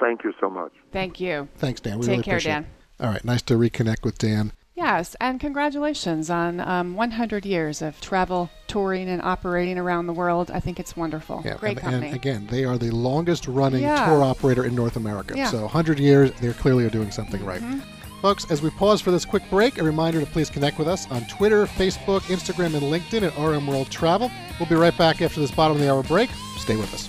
[0.02, 0.72] Well, thank you so much.
[0.92, 1.48] Thank you.
[1.56, 1.98] Thanks, Dan.
[1.98, 2.62] We Take really care, appreciate Dan.
[2.98, 3.04] it.
[3.04, 4.52] All right, nice to reconnect with Dan.
[4.74, 10.50] Yes, and congratulations on um, 100 years of travel, touring, and operating around the world.
[10.50, 11.42] I think it's wonderful.
[11.44, 12.06] Yeah, Great and, company.
[12.08, 14.06] and again, they are the longest running Yeah.
[14.06, 15.34] tour operator in North America.
[15.36, 15.48] Yeah.
[15.50, 17.60] So 100 years, they clearly are doing something right.
[17.60, 17.80] Mm-hmm.
[18.22, 21.10] Folks, as we pause for this quick break, a reminder to please connect with us
[21.10, 24.30] on Twitter, Facebook, Instagram, and LinkedIn at RM World Travel.
[24.58, 26.30] We'll be right back after this bottom of the hour break.
[26.56, 27.08] Stay with us.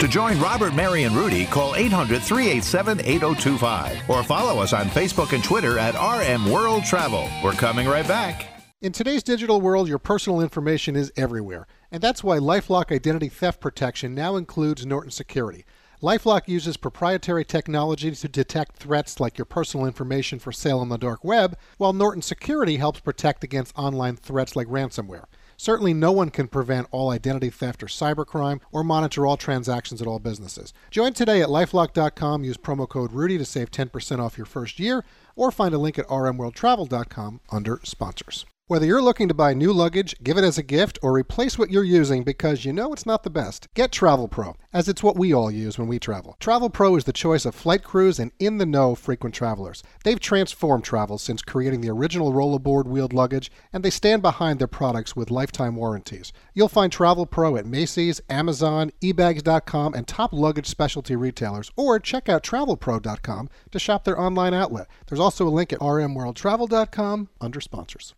[0.00, 5.32] To join Robert, Mary, and Rudy, call 800 387 8025 or follow us on Facebook
[5.32, 7.26] and Twitter at RM World Travel.
[7.42, 8.46] We're coming right back.
[8.82, 13.58] In today's digital world, your personal information is everywhere, and that's why LifeLock Identity Theft
[13.58, 15.64] Protection now includes Norton Security.
[16.02, 20.98] LifeLock uses proprietary technology to detect threats like your personal information for sale on the
[20.98, 25.24] dark web, while Norton Security helps protect against online threats like ransomware.
[25.56, 30.08] Certainly, no one can prevent all identity theft or cybercrime or monitor all transactions at
[30.08, 30.72] all businesses.
[30.90, 32.44] Join today at lifelock.com.
[32.44, 35.98] Use promo code Rudy to save 10% off your first year, or find a link
[35.98, 38.46] at rmworldtravel.com under sponsors.
[38.68, 41.70] Whether you're looking to buy new luggage, give it as a gift, or replace what
[41.70, 45.16] you're using because you know it's not the best, get Travel Pro, as it's what
[45.16, 46.36] we all use when we travel.
[46.40, 49.84] Travel Pro is the choice of flight crews and in the know frequent travelers.
[50.02, 54.66] They've transformed travel since creating the original rollerboard wheeled luggage, and they stand behind their
[54.66, 56.32] products with lifetime warranties.
[56.52, 62.28] You'll find Travel Pro at Macy's, Amazon, ebags.com, and top luggage specialty retailers, or check
[62.28, 64.88] out travelpro.com to shop their online outlet.
[65.06, 68.14] There's also a link at rmworldtravel.com under sponsors.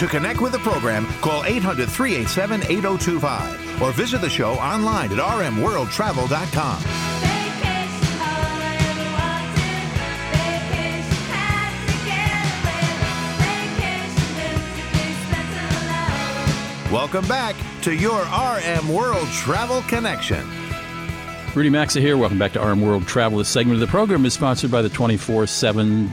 [0.00, 5.18] To connect with the program, call 800 387 8025 or visit the show online at
[5.18, 6.82] rmworldtravel.com.
[16.90, 20.48] Welcome back to your RM World Travel Connection.
[21.54, 22.16] Rudy Maxa here.
[22.16, 23.36] Welcome back to RM World Travel.
[23.36, 26.10] This segment of the program is sponsored by the 24 7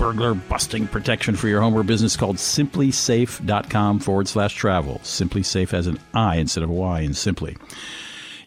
[0.00, 4.98] burglar busting protection for your home or business called simplisafe.com forward slash travel.
[5.04, 7.54] SimpliSafe has an I instead of a Y in Simply.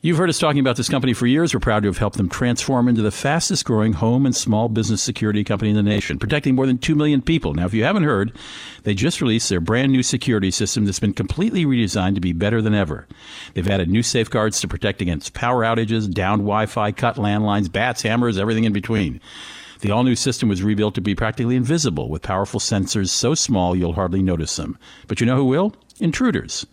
[0.02, 1.54] You've heard us talking about this company for years.
[1.54, 5.04] We're proud to have helped them transform into the fastest growing home and small business
[5.04, 7.54] security company in the nation, protecting more than 2 million people.
[7.54, 8.36] Now, if you haven't heard,
[8.82, 12.64] they just released their brand new security system that's been completely redesigned to be better
[12.64, 13.08] than ever.
[13.54, 18.02] They've added new safeguards to protect against power outages, downed Wi Fi, cut landlines, bats,
[18.02, 19.22] hammers, everything in between.
[19.84, 23.76] The all new system was rebuilt to be practically invisible with powerful sensors so small
[23.76, 24.78] you'll hardly notice them.
[25.10, 25.76] But you know who will?
[26.00, 26.66] Intruders.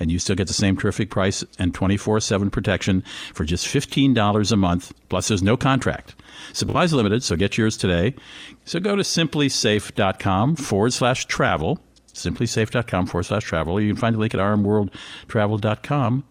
[0.00, 4.56] And you still get the same terrific price and 24-7 protection for just $15 a
[4.56, 6.16] month plus there's no contract.
[6.52, 8.16] Supplies limited so get yours today.
[8.64, 11.78] So go to simplisafe.com forward slash travel
[12.12, 13.80] simplisafe.com forward slash travel.
[13.80, 16.24] You can find the link at rmworldtravel.com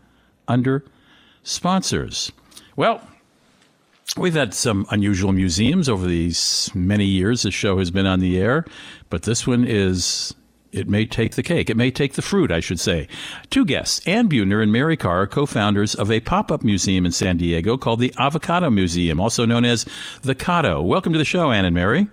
[0.50, 0.84] under
[1.44, 2.34] sponsors.
[2.76, 3.08] Well
[4.18, 8.40] We've had some unusual museums over these many years the show has been on the
[8.40, 8.66] air,
[9.12, 10.34] but this one is
[10.72, 11.70] it may take the cake.
[11.70, 13.08] It may take the fruit, I should say.
[13.52, 17.38] Two guests, Ann Buhner and Mary Carr, are co-founders of a pop-up museum in San
[17.38, 19.86] Diego called the Avocado Museum, also known as
[20.24, 20.84] the Cado.
[20.84, 22.08] Welcome to the show, Ann and Mary.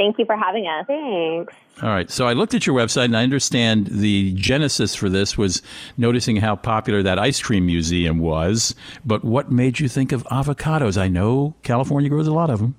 [0.00, 0.86] Thank you for having us.
[0.86, 1.52] Thanks.
[1.82, 2.10] All right.
[2.10, 5.60] So I looked at your website and I understand the genesis for this was
[5.98, 8.74] noticing how popular that ice cream museum was.
[9.04, 10.96] But what made you think of avocados?
[10.96, 12.76] I know California grows a lot of them.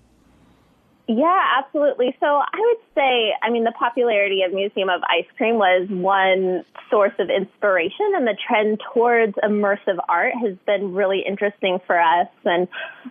[1.14, 2.16] Yeah, absolutely.
[2.22, 6.64] So I would say, I mean, the popularity of Museum of Ice Cream was one
[6.90, 12.30] source of inspiration, and the trend towards immersive art has been really interesting for us.
[12.46, 12.70] And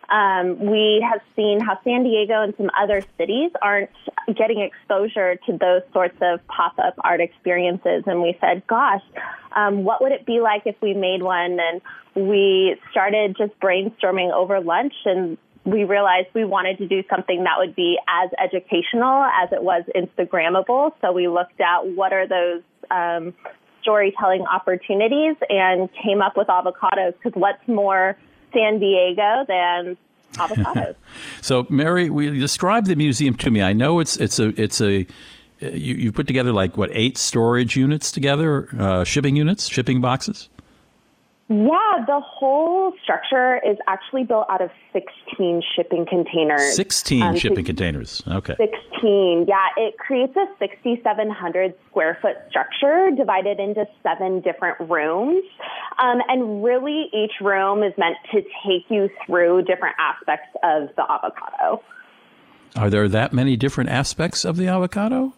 [0.09, 3.91] um, we have seen how San Diego and some other cities aren't
[4.35, 8.05] getting exposure to those sorts of pop up art experiences.
[8.07, 9.03] And we said, gosh,
[9.55, 11.59] um, what would it be like if we made one?
[11.61, 11.83] And
[12.15, 15.37] we started just brainstorming over lunch and
[15.71, 19.85] we realized we wanted to do something that would be as educational as it was
[19.95, 20.93] Instagrammable.
[21.01, 23.35] So we looked at what are those um,
[23.83, 28.17] storytelling opportunities and came up with avocados because what's more
[28.53, 29.97] San Diego than
[30.35, 30.97] avocados?
[31.41, 33.63] So, Mary, you describe the museum to me?
[33.63, 35.07] I know it's it's a it's a
[35.61, 40.49] you, you put together like what eight storage units together, uh, shipping units, shipping boxes.
[41.51, 46.77] Yeah, the whole structure is actually built out of 16 shipping containers.
[46.77, 48.23] Sixteen Um, so shipping containers.
[48.29, 48.55] Okay.
[48.57, 49.47] 16.
[49.49, 55.43] Yeah, it creates a 6,700 square foot structure divided into seven different rooms.
[55.99, 61.03] Um, and really, each room is meant to take you through different aspects of the
[61.03, 61.83] avocado.
[62.77, 65.35] Are there that many different aspects of the avocado?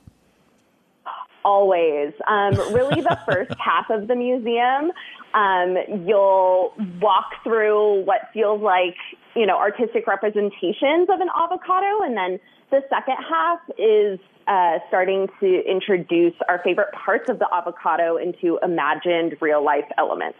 [1.42, 2.12] Always.
[2.29, 4.92] Um, really, the first half of the museum,
[5.35, 8.97] um, you'll walk through what feels like,
[9.35, 12.03] you know, artistic representations of an avocado.
[12.05, 12.40] And then
[12.71, 18.59] the second half is uh, starting to introduce our favorite parts of the avocado into
[18.62, 20.38] imagined real life elements.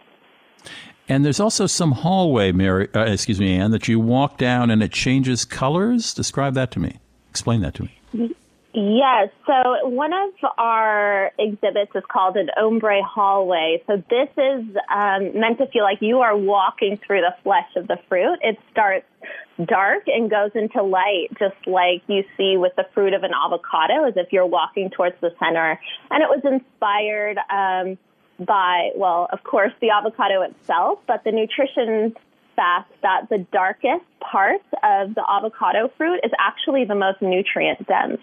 [1.09, 2.87] And there's also some hallway, Mary.
[2.93, 6.13] Uh, excuse me, Ann, that you walk down and it changes colors.
[6.13, 6.99] Describe that to me.
[7.29, 8.35] Explain that to me.
[8.75, 9.29] Yes.
[9.45, 13.83] So one of our exhibits is called an ombre hallway.
[13.85, 17.87] So this is um, meant to feel like you are walking through the flesh of
[17.87, 18.39] the fruit.
[18.41, 19.05] It starts
[19.63, 24.07] dark and goes into light, just like you see with the fruit of an avocado,
[24.07, 25.79] as if you're walking towards the center.
[26.09, 27.99] And it was inspired um,
[28.43, 32.15] by, well, of course, the avocado itself, but the nutrition
[32.55, 38.21] fact that the darkest part of the avocado fruit is actually the most nutrient dense.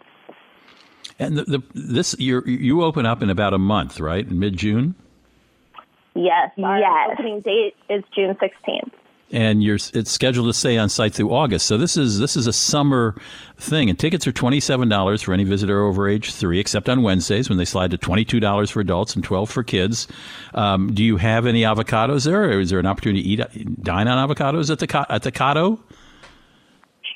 [1.20, 4.26] And the, the this you you open up in about a month, right?
[4.26, 4.94] In mid June,
[6.14, 7.10] Yes, our Yes.
[7.12, 8.90] opening date is June 16th.
[9.32, 11.66] and you're it's scheduled to stay on site through August.
[11.66, 13.14] So this is this is a summer
[13.58, 17.02] thing, and tickets are twenty seven dollars for any visitor over age three, except on
[17.02, 20.08] Wednesdays when they slide to twenty two dollars for adults and twelve for kids.
[20.54, 24.08] Um, do you have any avocados there, or is there an opportunity to eat dine
[24.08, 25.78] on avocados at the co- at the Cotto?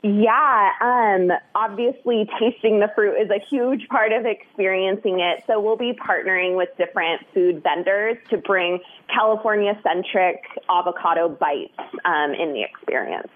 [0.07, 5.43] Yeah, um, obviously tasting the fruit is a huge part of experiencing it.
[5.47, 11.73] So we'll be partnering with different food vendors to bring California centric avocado bites
[12.05, 13.29] um, in the experience.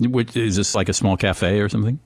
[0.00, 2.00] Which is this like a small cafe or something?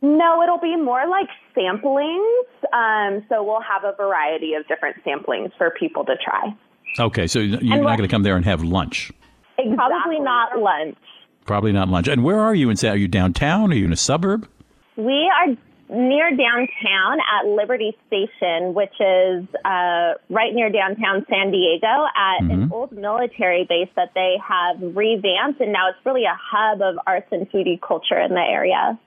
[0.00, 2.44] No, it'll be more like samplings.
[2.72, 6.56] Um, so we'll have a variety of different samplings for people to try.
[7.00, 9.10] Okay, so you're not going to come there and have lunch.
[9.56, 10.96] Probably not lunch.
[11.44, 12.08] Probably not lunch.
[12.08, 12.76] And where are you in?
[12.76, 13.72] Sa- Are you downtown?
[13.72, 14.48] Are you in a suburb?
[14.96, 15.56] We are
[15.88, 22.70] near downtown at Liberty Station, which is uh, right near downtown San Diego at an
[22.72, 27.26] old military base that they have revamped, and now it's really a hub of arts
[27.30, 28.98] and foodie culture in the area.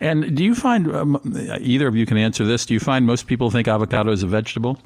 [0.00, 1.20] And do you find um,
[1.60, 2.64] either of you can answer this?
[2.64, 4.78] Do you find most people think avocado is a vegetable?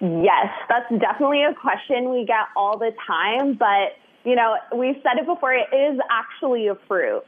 [0.00, 5.18] Yes, that's definitely a question we get all the time, but you know, we've said
[5.18, 7.22] it before, it is actually a fruit.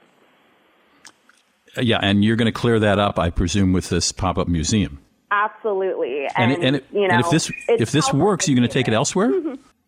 [1.77, 4.99] Uh, Yeah, and you're going to clear that up, I presume, with this pop-up museum.
[5.31, 6.27] Absolutely.
[6.37, 8.73] And And, and, it, you know, and if this if this works, you're going to
[8.73, 9.31] take it elsewhere.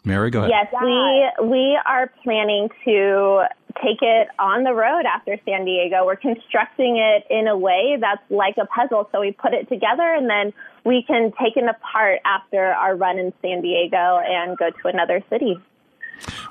[0.05, 0.51] Mary, go ahead.
[0.51, 3.45] Yes, we we are planning to
[3.83, 6.07] take it on the road after San Diego.
[6.07, 9.09] We're constructing it in a way that's like a puzzle.
[9.13, 10.53] So we put it together and then
[10.85, 15.23] we can take it apart after our run in San Diego and go to another
[15.31, 15.59] city.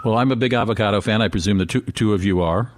[0.03, 1.21] Well, I'm a big avocado fan.
[1.21, 2.71] I presume the two, two of you are.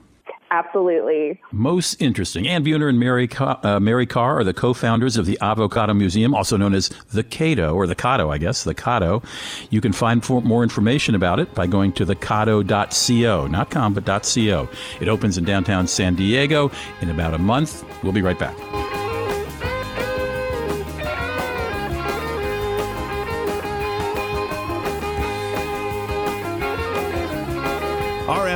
[0.52, 1.39] Absolutely.
[1.52, 2.47] Most interesting.
[2.47, 6.34] Ann Buhner and Mary, Ca- uh, Mary Carr are the co-founders of the Avocado Museum,
[6.34, 9.21] also known as the Cato, or the Cato, I guess, the Cato.
[9.69, 14.06] You can find for more information about it by going to thecado.co, not com, but
[14.06, 14.67] .co.
[14.99, 16.71] It opens in downtown San Diego
[17.02, 17.86] in about a month.
[18.04, 18.58] We'll be right back.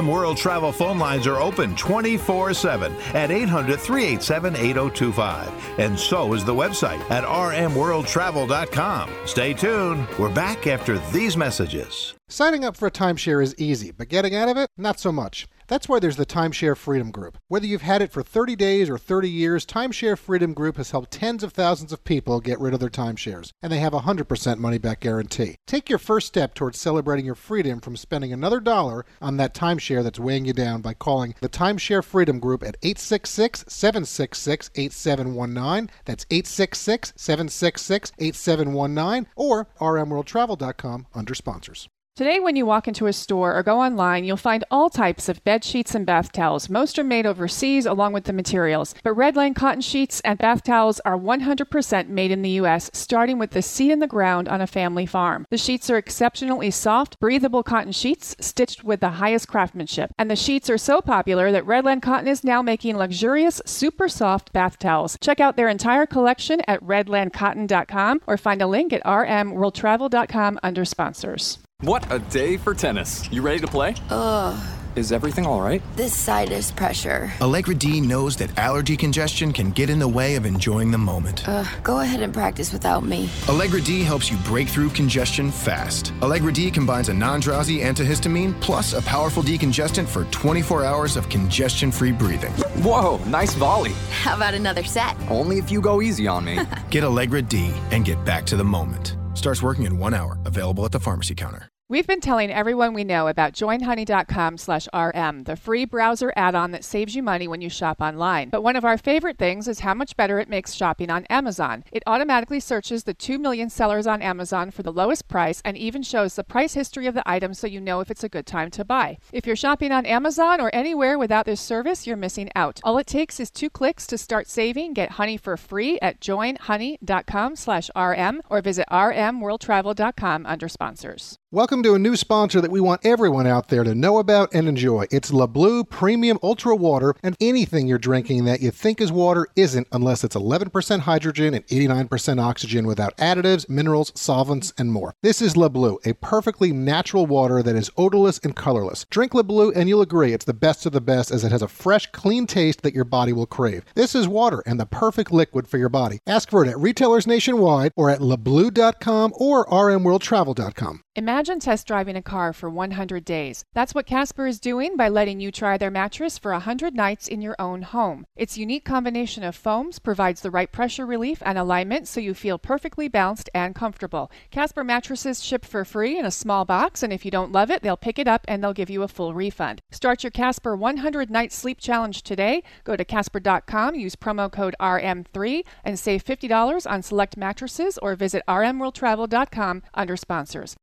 [0.03, 5.79] RM World Travel phone lines are open 24 7 at 800 387 8025.
[5.79, 9.09] And so is the website at rmworldtravel.com.
[9.25, 10.07] Stay tuned.
[10.19, 12.15] We're back after these messages.
[12.27, 15.47] Signing up for a timeshare is easy, but getting out of it, not so much.
[15.67, 17.37] That's why there's the Timeshare Freedom Group.
[17.47, 21.11] Whether you've had it for 30 days or 30 years, Timeshare Freedom Group has helped
[21.11, 24.57] tens of thousands of people get rid of their timeshares, and they have a 100%
[24.57, 25.55] money back guarantee.
[25.65, 30.03] Take your first step towards celebrating your freedom from spending another dollar on that timeshare
[30.03, 35.89] that's weighing you down by calling the Timeshare Freedom Group at 866 766 8719.
[36.05, 41.89] That's 866 766 8719 or rmworldtravel.com under sponsors.
[42.15, 45.43] Today, when you walk into a store or go online, you'll find all types of
[45.43, 46.69] bed sheets and bath towels.
[46.69, 48.93] Most are made overseas along with the materials.
[49.01, 53.49] But Redland cotton sheets and bath towels are 100% made in the U.S., starting with
[53.49, 55.47] the seed in the ground on a family farm.
[55.49, 60.11] The sheets are exceptionally soft, breathable cotton sheets stitched with the highest craftsmanship.
[60.19, 64.53] And the sheets are so popular that Redland Cotton is now making luxurious, super soft
[64.53, 65.17] bath towels.
[65.19, 71.57] Check out their entire collection at redlandcotton.com or find a link at rmworldtravel.com under sponsors.
[71.83, 73.29] What a day for tennis.
[73.29, 73.93] You ready to play?
[74.09, 74.57] Ugh,
[74.95, 75.81] Is everything all right?
[75.97, 77.29] this sinus pressure.
[77.41, 81.43] Allegra D knows that allergy congestion can get in the way of enjoying the moment.
[81.45, 83.29] Ugh, go ahead and practice without me.
[83.49, 86.13] Allegra D helps you break through congestion fast.
[86.21, 92.13] Allegra D combines a non-drowsy antihistamine plus a powerful decongestant for 24 hours of congestion-free
[92.13, 92.53] breathing.
[92.81, 93.91] Whoa, nice volley.
[94.09, 95.17] How about another set?
[95.29, 96.59] Only if you go easy on me.
[96.89, 99.17] Get Allegra D and get back to the moment.
[99.33, 100.37] Starts working in one hour.
[100.45, 101.67] Available at the pharmacy counter.
[101.89, 106.85] We've been telling everyone we know about joinhoney.com slash RM, the free browser add-on that
[106.85, 108.49] saves you money when you shop online.
[108.49, 111.83] But one of our favorite things is how much better it makes shopping on Amazon.
[111.91, 116.03] It automatically searches the 2 million sellers on Amazon for the lowest price and even
[116.03, 118.71] shows the price history of the item so you know if it's a good time
[118.71, 119.17] to buy.
[119.33, 122.79] If you're shopping on Amazon or anywhere without this service, you're missing out.
[122.85, 124.93] All it takes is two clicks to start saving.
[124.93, 131.37] Get honey for free at joinhoney.com slash RM or visit rmworldtravel.com under sponsors.
[131.53, 134.67] Welcome to a new sponsor that we want everyone out there to know about and
[134.67, 135.05] enjoy.
[135.11, 139.45] It's Le Bleu Premium Ultra Water, and anything you're drinking that you think is water
[139.55, 145.13] isn't unless it's 11% hydrogen and 89% oxygen without additives, minerals, solvents, and more.
[145.21, 149.05] This is Le Bleu, a perfectly natural water that is odorless and colorless.
[149.11, 151.61] Drink Le Bleu and you'll agree it's the best of the best as it has
[151.61, 153.85] a fresh, clean taste that your body will crave.
[153.93, 156.19] This is water and the perfect liquid for your body.
[156.25, 161.02] Ask for it at retailers nationwide or at lebleu.com or rmworldtravel.com.
[161.15, 163.65] Imagine test driving a car for 100 days.
[163.75, 167.39] That's what Casper is doing by letting you try their mattress for 100 nights in
[167.39, 168.25] your own home.
[168.35, 172.57] Its unique combination of foams provides the right pressure relief and alignment so you feel
[172.57, 174.31] perfectly balanced and comfortable.
[174.49, 177.83] Casper mattresses ship for free in a small box, and if you don't love it,
[177.83, 179.81] they'll pick it up and they'll give you a full refund.
[179.91, 182.63] Start your Casper 100 night sleep challenge today.
[182.85, 188.41] Go to casper.com, use promo code RM3, and save $50 on select mattresses or visit
[188.47, 190.75] rmworldtravel.com under sponsors.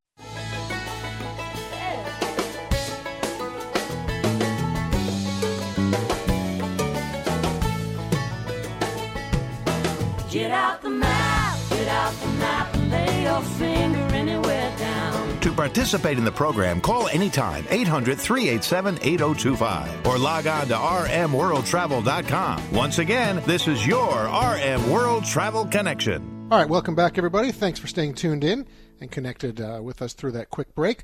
[10.71, 15.41] Out the map, get out the map, and lay your finger anywhere down.
[15.41, 22.73] To participate in the program, call anytime 800 387 8025 or log on to rmworldtravel.com.
[22.73, 26.49] Once again, this is your RM World Travel Connection.
[26.53, 27.51] All right, welcome back, everybody.
[27.51, 28.67] Thanks for staying tuned in
[29.01, 31.03] and connected uh, with us through that quick break.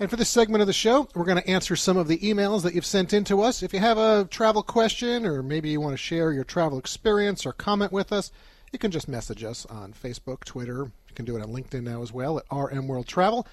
[0.00, 2.62] And for this segment of the show, we're going to answer some of the emails
[2.62, 3.64] that you've sent in to us.
[3.64, 7.44] If you have a travel question or maybe you want to share your travel experience
[7.44, 8.30] or comment with us,
[8.72, 10.84] you can just message us on Facebook, Twitter.
[11.08, 13.46] You can do it on LinkedIn now as well at RM World Travel,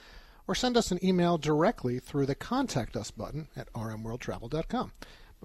[0.48, 4.92] or send us an email directly through the Contact Us button at rmworldtravel.com.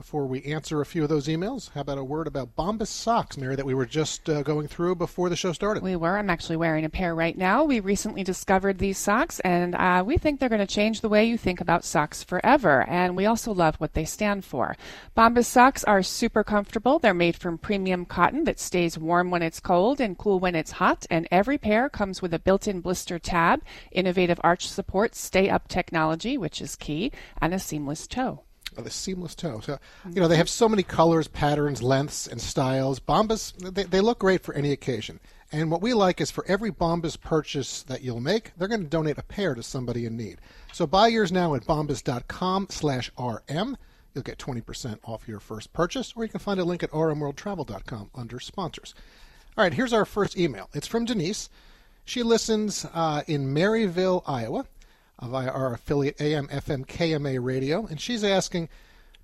[0.00, 3.36] Before we answer a few of those emails, how about a word about Bombas socks,
[3.36, 5.82] Mary, that we were just uh, going through before the show started?
[5.82, 6.16] We were.
[6.16, 7.64] I'm actually wearing a pair right now.
[7.64, 11.26] We recently discovered these socks, and uh, we think they're going to change the way
[11.26, 12.88] you think about socks forever.
[12.88, 14.74] And we also love what they stand for.
[15.14, 16.98] Bombas socks are super comfortable.
[16.98, 20.70] They're made from premium cotton that stays warm when it's cold and cool when it's
[20.70, 21.04] hot.
[21.10, 23.60] And every pair comes with a built in blister tab,
[23.92, 28.44] innovative arch support, stay up technology, which is key, and a seamless toe.
[28.76, 29.60] Oh, the seamless toe.
[29.60, 29.78] So,
[30.08, 33.00] you know, they have so many colors, patterns, lengths, and styles.
[33.00, 35.20] Bombas, they, they look great for any occasion.
[35.52, 38.88] And what we like is for every Bombas purchase that you'll make, they're going to
[38.88, 40.40] donate a pair to somebody in need.
[40.72, 43.76] So buy yours now at bombas.com slash RM.
[44.14, 48.10] You'll get 20% off your first purchase, or you can find a link at rmworldtravel.com
[48.14, 48.94] under sponsors.
[49.56, 50.70] All right, here's our first email.
[50.72, 51.48] It's from Denise.
[52.04, 54.66] She listens uh, in Maryville, Iowa
[55.22, 58.68] via our affiliate AM FM KMA radio, and she's asking,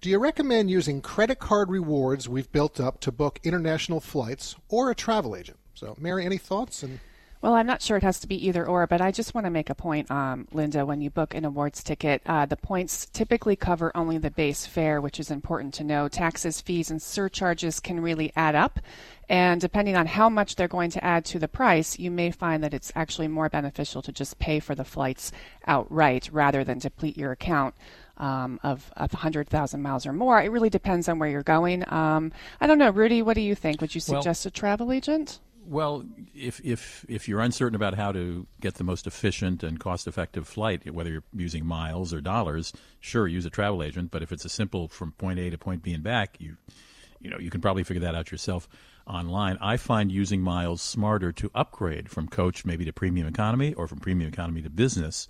[0.01, 4.91] do you recommend using credit card rewards we've built up to book international flights or
[4.91, 5.59] a travel agent?
[5.75, 6.83] So, Mary, any thoughts?
[6.83, 7.01] And
[7.47, 9.53] Well, I'm not sure it has to be either or, but I just want to
[9.53, 10.85] make a point, um, Linda.
[10.85, 15.01] When you book an awards ticket, uh, the points typically cover only the base fare,
[15.01, 16.09] which is important to know.
[16.09, 18.81] Taxes, fees, and surcharges can really add up.
[19.29, 22.65] And depending on how much they're going to add to the price, you may find
[22.65, 25.31] that it's actually more beneficial to just pay for the flights
[25.69, 27.77] outright rather than deplete your account.
[28.19, 30.41] Um, of, of 100,000 miles or more.
[30.41, 31.85] It really depends on where you're going.
[31.93, 32.33] Um,
[32.63, 33.83] I don't know, Rudy, what do you think?
[33.83, 35.39] Would you Well- suggest a travel agent?
[35.69, 40.47] Well, if if if you're uncertain about how to get the most efficient and cost-effective
[40.47, 44.13] flight, whether you're using miles or dollars, sure, use a travel agent.
[44.13, 46.57] But if it's a simple from point A to point B and back, you
[47.21, 48.69] you know you can probably figure that out yourself
[49.09, 49.59] online.
[49.61, 53.99] I find using miles smarter to upgrade from coach maybe to premium economy or from
[53.99, 55.27] premium economy to business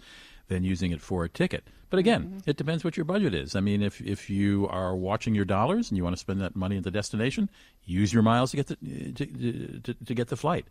[0.48, 1.64] than using it for a ticket.
[1.88, 3.54] But again, it depends what your budget is.
[3.54, 6.56] I mean, if if you are watching your dollars and you want to spend that
[6.56, 7.48] money at the destination,
[7.84, 8.76] use your miles to get the
[9.12, 10.66] to, to, to get the flight.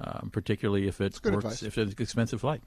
[0.00, 1.62] Um, particularly if it good works, advice.
[1.64, 2.60] if it's an expensive flight.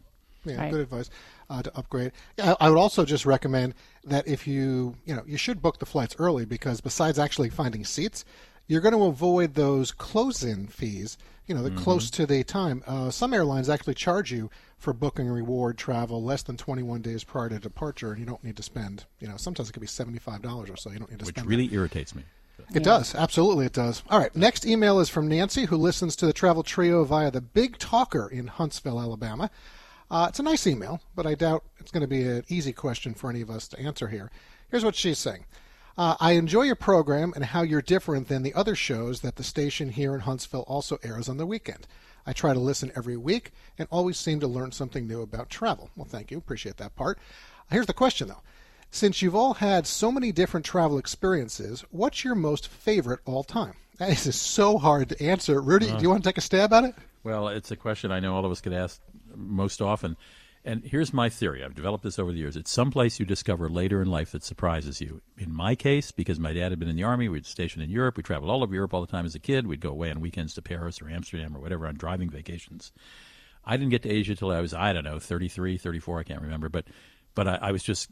[0.44, 0.72] Yeah, Right.
[0.72, 1.10] good advice
[1.50, 2.12] uh, to upgrade.
[2.40, 5.86] I, I would also just recommend that if you, you know, you should book the
[5.86, 8.26] flights early because besides actually finding seats,
[8.72, 11.18] you're going to avoid those close-in fees.
[11.46, 12.82] You know, the close to the time.
[12.88, 17.50] Uh, some airlines actually charge you for booking reward travel less than 21 days prior
[17.50, 19.04] to departure, and you don't need to spend.
[19.20, 20.90] You know, sometimes it could be $75 or so.
[20.90, 21.48] You don't need to which spend.
[21.48, 21.50] that.
[21.50, 22.24] really irritates me.
[22.74, 23.14] It does.
[23.14, 24.04] Absolutely, it does.
[24.10, 24.34] All right.
[24.34, 28.30] Next email is from Nancy, who listens to the Travel Trio via the Big Talker
[28.30, 29.52] in Huntsville, Alabama.
[30.10, 33.14] Uh, it's a nice email, but I doubt it's going to be an easy question
[33.16, 34.32] for any of us to answer here.
[34.70, 35.44] Here's what she's saying.
[36.02, 39.44] Uh, I enjoy your program and how you're different than the other shows that the
[39.44, 41.86] station here in Huntsville also airs on the weekend.
[42.26, 45.92] I try to listen every week and always seem to learn something new about travel.
[45.96, 46.40] Well, thank you.
[46.40, 47.20] Appreciate that part.
[47.70, 48.42] Here's the question, though.
[48.90, 53.76] Since you've all had so many different travel experiences, what's your most favorite all time?
[54.00, 55.62] That is so hard to answer.
[55.62, 56.96] Rudy, do you want to take a stab at it?
[57.24, 59.02] Well, it's a question I know all of us get asked
[59.36, 60.18] most often.
[60.64, 61.64] And here's my theory.
[61.64, 62.56] I've developed this over the years.
[62.56, 65.22] It's someplace you discover later in life that surprises you.
[65.38, 68.16] In my case, because my dad had been in the army, we'd stationed in Europe.
[68.16, 69.66] We traveled all over Europe all the time as a kid.
[69.66, 72.92] We'd go away on weekends to Paris or Amsterdam or whatever on driving vacations.
[73.66, 76.42] I didn't get to Asia till I was, I don't know, 33, 34, I can't
[76.42, 76.70] remember.
[76.70, 76.86] But,
[77.34, 78.12] but I, I was just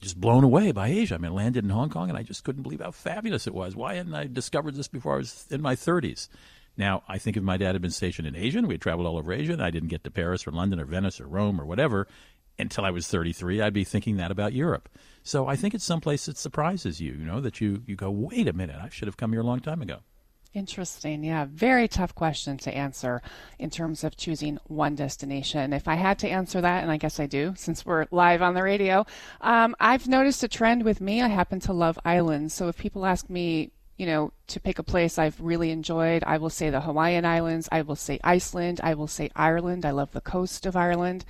[0.00, 1.14] just blown away by Asia.
[1.14, 3.54] I mean, I landed in Hong Kong and I just couldn't believe how fabulous it
[3.54, 3.74] was.
[3.74, 6.28] Why hadn't I discovered this before I was in my 30s?
[6.76, 9.16] Now, I think if my dad had been stationed in Asia we had traveled all
[9.16, 11.64] over Asia and I didn't get to Paris or London or Venice or Rome or
[11.64, 12.06] whatever
[12.58, 14.88] until I was 33, I'd be thinking that about Europe.
[15.22, 18.48] So I think it's someplace that surprises you, you know, that you, you go, wait
[18.48, 19.98] a minute, I should have come here a long time ago.
[20.54, 21.22] Interesting.
[21.22, 23.20] Yeah, very tough question to answer
[23.58, 25.74] in terms of choosing one destination.
[25.74, 28.54] If I had to answer that, and I guess I do since we're live on
[28.54, 29.04] the radio,
[29.42, 31.20] um, I've noticed a trend with me.
[31.20, 32.54] I happen to love islands.
[32.54, 36.36] So if people ask me, you know, to pick a place I've really enjoyed, I
[36.38, 39.86] will say the Hawaiian Islands, I will say Iceland, I will say Ireland.
[39.86, 41.24] I love the coast of Ireland.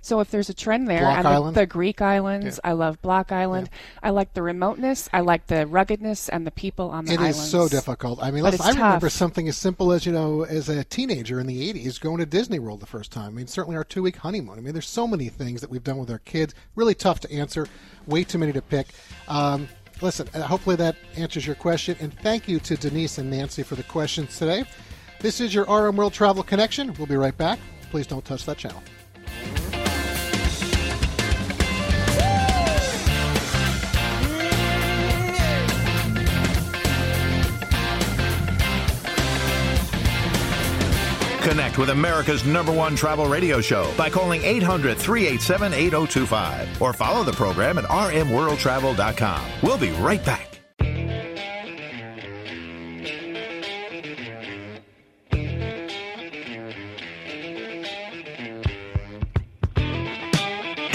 [0.00, 1.56] So if there's a trend there, Block the, Island?
[1.56, 3.70] the Greek islands, I love Block Island.
[4.02, 7.38] I like the remoteness, I like the ruggedness, and the people on the It islands.
[7.38, 8.22] is so difficult.
[8.22, 10.84] I mean, But listen, it's I remember something as simple as, you know, as a
[10.84, 13.26] teenager in the 80s going to Disney World the first time.
[13.28, 14.58] I mean, certainly our two week honeymoon.
[14.58, 16.54] I mean, there's so many things that we've done with our kids.
[16.76, 17.66] Really tough to answer,
[18.06, 18.88] way too many to pick.
[19.28, 19.68] Um,
[20.02, 21.96] listen, uh, hopefully that answers your question.
[22.00, 24.64] And thank you to Denise and Nancy for the questions today.
[25.20, 26.92] This is your RM World Travel Connection.
[26.94, 27.58] We'll be right back.
[27.90, 28.82] Please don't touch that channel.
[41.42, 47.24] Connect with America's number one travel radio show by calling 800 387 8025 or follow
[47.24, 49.50] the program at rmworldtravel.com.
[49.62, 50.51] We'll be right back.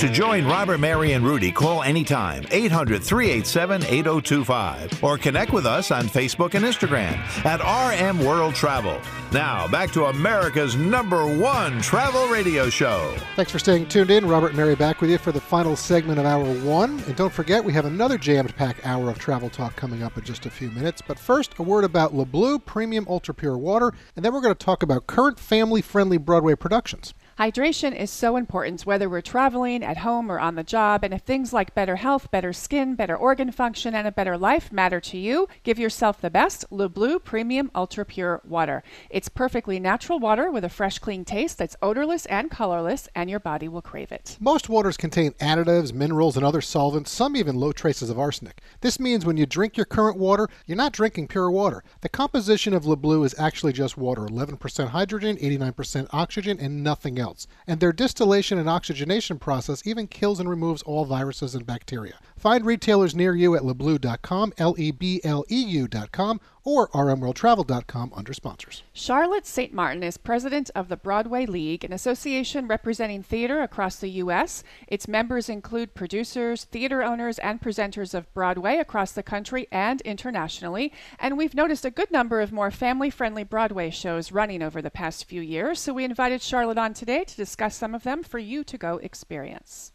[0.07, 5.91] To join Robert, Mary, and Rudy, call anytime 800 387 8025 or connect with us
[5.91, 9.01] on Facebook and Instagram at RM World Travel.
[9.33, 13.17] Now, back to America's number one travel radio show.
[13.35, 14.25] Thanks for staying tuned in.
[14.25, 17.01] Robert and Mary back with you for the final segment of hour one.
[17.01, 20.23] And don't forget, we have another jammed packed hour of travel talk coming up in
[20.23, 21.01] just a few minutes.
[21.05, 24.55] But first, a word about Le Bleu Premium Ultra Pure Water, and then we're going
[24.55, 27.13] to talk about current family friendly Broadway productions.
[27.37, 31.03] Hydration is so important whether we're traveling, at home, or on the job.
[31.03, 34.71] And if things like better health, better skin, better organ function, and a better life
[34.71, 38.81] matter to you, give yourself the best Le Bleu Premium Ultra Pure Water.
[39.11, 43.39] It's perfectly natural water with a fresh, clean taste that's odorless and colorless, and your
[43.39, 44.35] body will crave it.
[44.39, 48.61] Most waters contain additives, minerals, and other solvents, some even low traces of arsenic.
[48.81, 51.83] This means when you drink your current water, you're not drinking pure water.
[52.01, 57.19] The composition of Le Bleu is actually just water 11% hydrogen, 89% oxygen, and nothing
[57.19, 57.26] else.
[57.65, 62.19] And their distillation and oxygenation process even kills and removes all viruses and bacteria.
[62.37, 68.33] Find retailers near you at lebleu.com, L E B L E U.com, or rmworldtravel.com under
[68.33, 68.83] sponsors.
[68.91, 69.73] Charlotte St.
[69.73, 74.65] Martin is president of the Broadway League, an association representing theater across the U.S.
[74.85, 80.91] Its members include producers, theater owners, and presenters of Broadway across the country and internationally.
[81.19, 84.91] And we've noticed a good number of more family friendly Broadway shows running over the
[84.91, 88.39] past few years, so we invited Charlotte on today to discuss some of them for
[88.39, 89.93] you to go experience.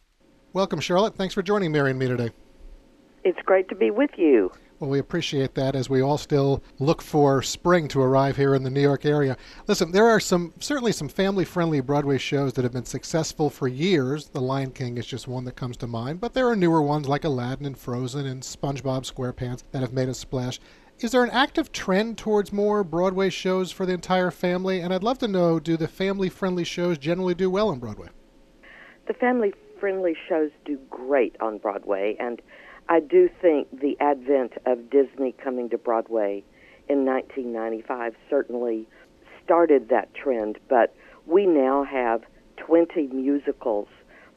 [0.54, 1.16] Welcome, Charlotte.
[1.16, 2.30] Thanks for joining Mary and me today.
[3.24, 4.50] It's great to be with you.
[4.82, 8.64] Well, we appreciate that as we all still look for spring to arrive here in
[8.64, 9.36] the New York area.
[9.68, 14.30] Listen, there are some certainly some family-friendly Broadway shows that have been successful for years.
[14.30, 17.06] The Lion King is just one that comes to mind, but there are newer ones
[17.06, 20.58] like Aladdin and Frozen and SpongeBob SquarePants that have made a splash.
[20.98, 24.80] Is there an active trend towards more Broadway shows for the entire family?
[24.80, 28.08] And I'd love to know, do the family-friendly shows generally do well on Broadway?
[29.06, 32.42] The family friendly shows do great on Broadway, and
[32.88, 36.42] I do think the advent of Disney coming to Broadway
[36.88, 38.86] in 1995 certainly
[39.44, 40.94] started that trend, but
[41.26, 42.22] we now have
[42.56, 43.88] 20 musicals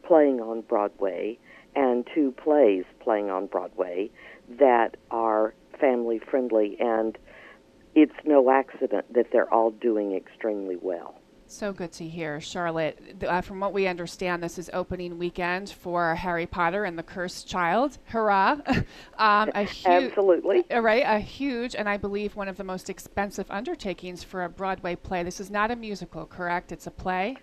[0.04, 1.38] playing on Broadway
[1.76, 4.10] and two plays playing on Broadway
[4.60, 7.18] that are family friendly, and
[7.96, 11.20] it's no accident that they're all doing extremely well.
[11.56, 13.24] So good to hear, Charlotte.
[13.26, 17.48] Uh, from what we understand, this is opening weekend for Harry Potter and the Cursed
[17.48, 17.98] Child.
[18.08, 18.58] Hurrah!
[19.18, 20.66] um, a Absolutely.
[20.70, 24.50] Uh, right, a huge and I believe one of the most expensive undertakings for a
[24.50, 25.24] Broadway play.
[25.24, 26.74] This is not a musical, correct?
[26.74, 27.38] It's a play.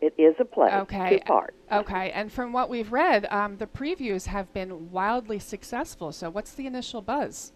[0.00, 0.72] It is a play.
[0.72, 1.22] Okay.
[1.24, 1.42] Two.
[1.70, 6.10] Okay, and from what we've read, um, the previews have been wildly successful.
[6.10, 7.52] So, what's the initial buzz?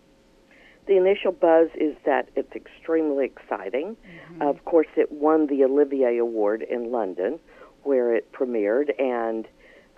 [0.87, 3.97] The initial buzz is that it's extremely exciting.
[3.97, 4.43] Mm-hmm.
[4.43, 7.39] Of course, it won the Olivier Award in London,
[7.83, 9.47] where it premiered, and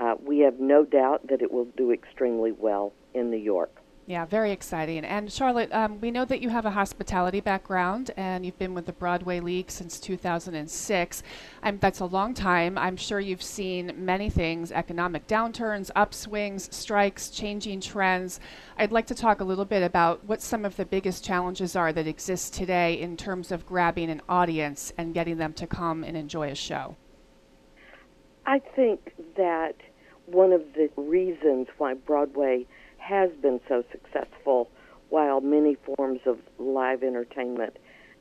[0.00, 3.81] uh, we have no doubt that it will do extremely well in New York.
[4.04, 5.04] Yeah, very exciting.
[5.04, 8.86] And Charlotte, um, we know that you have a hospitality background and you've been with
[8.86, 11.22] the Broadway League since 2006.
[11.62, 12.76] Um, that's a long time.
[12.76, 18.40] I'm sure you've seen many things economic downturns, upswings, strikes, changing trends.
[18.76, 21.92] I'd like to talk a little bit about what some of the biggest challenges are
[21.92, 26.16] that exist today in terms of grabbing an audience and getting them to come and
[26.16, 26.96] enjoy a show.
[28.46, 29.76] I think that
[30.26, 32.66] one of the reasons why Broadway
[33.02, 34.70] has been so successful,
[35.08, 37.76] while many forms of live entertainment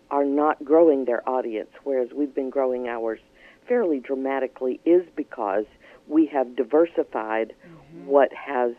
[0.10, 3.20] are not growing their audience, whereas we've been growing ours
[3.68, 5.66] fairly dramatically, is because
[6.08, 7.54] we have diversified
[8.06, 8.74] what has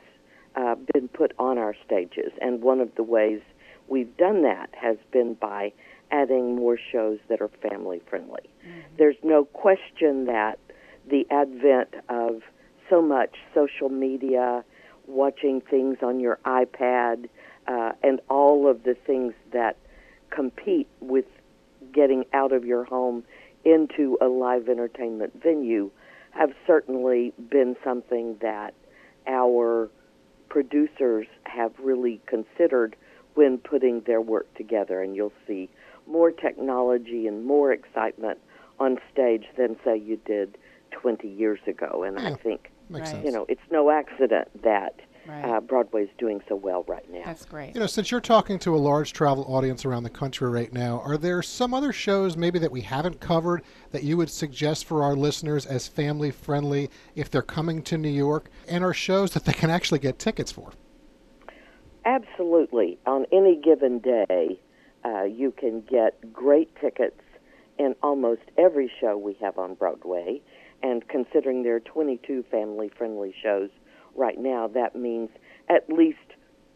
[0.57, 2.33] uh, been put on our stages.
[2.41, 3.41] And one of the ways
[3.89, 5.73] we've done that has been by
[6.11, 8.43] adding more shows that are family friendly.
[8.99, 10.59] There's no question that
[11.09, 12.43] the advent of
[12.91, 14.65] so much social media,
[15.07, 17.29] watching things on your iPad,
[17.67, 19.77] uh, and all of the things that
[20.31, 21.27] compete with
[21.93, 23.23] getting out of your home
[23.65, 25.91] into a live entertainment venue
[26.31, 28.75] have certainly been something that
[29.27, 29.91] our
[30.49, 32.97] producers have really considered
[33.35, 35.03] when putting their work together.
[35.03, 35.71] And you'll see
[36.07, 38.39] more technology and more excitement
[38.81, 40.59] on stage than, say, you did
[40.91, 42.03] 20 years ago.
[42.03, 43.13] And I think, makes Right.
[43.23, 43.25] sense.
[43.25, 44.95] you know, it's no accident that
[45.27, 45.45] Right.
[45.45, 47.23] uh, Broadway's doing so well right now.
[47.25, 47.75] That's great.
[47.75, 51.01] You know, since you're talking to a large travel audience around the country right now,
[51.05, 53.63] are there some other shows maybe that we haven't covered
[53.93, 58.09] that you would suggest for our listeners as family friendly if they're coming to New
[58.09, 60.71] York and are shows that they can actually get tickets for?
[62.05, 62.99] Absolutely.
[63.07, 64.59] On any given day,
[65.05, 67.21] uh, you can get great tickets
[67.79, 70.41] in almost every show we have on Broadway.
[70.83, 73.71] And considering there are 22 family friendly shows
[74.15, 75.31] right now, that means
[75.69, 76.19] at least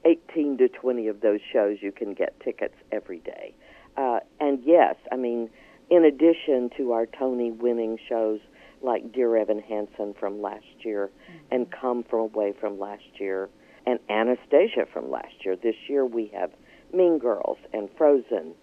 [0.05, 3.55] 18 to 20 of those shows you can get tickets every day.
[3.97, 5.51] Uh, and yes, I mean,
[5.91, 8.41] in addition to our Tony winning shows
[8.83, 11.11] like Dear Evan Hansen from last year
[11.51, 13.49] and Come From Away from last year
[13.87, 16.51] and Anastasia from last year, this year we have
[16.93, 18.55] Mean Girls and Frozen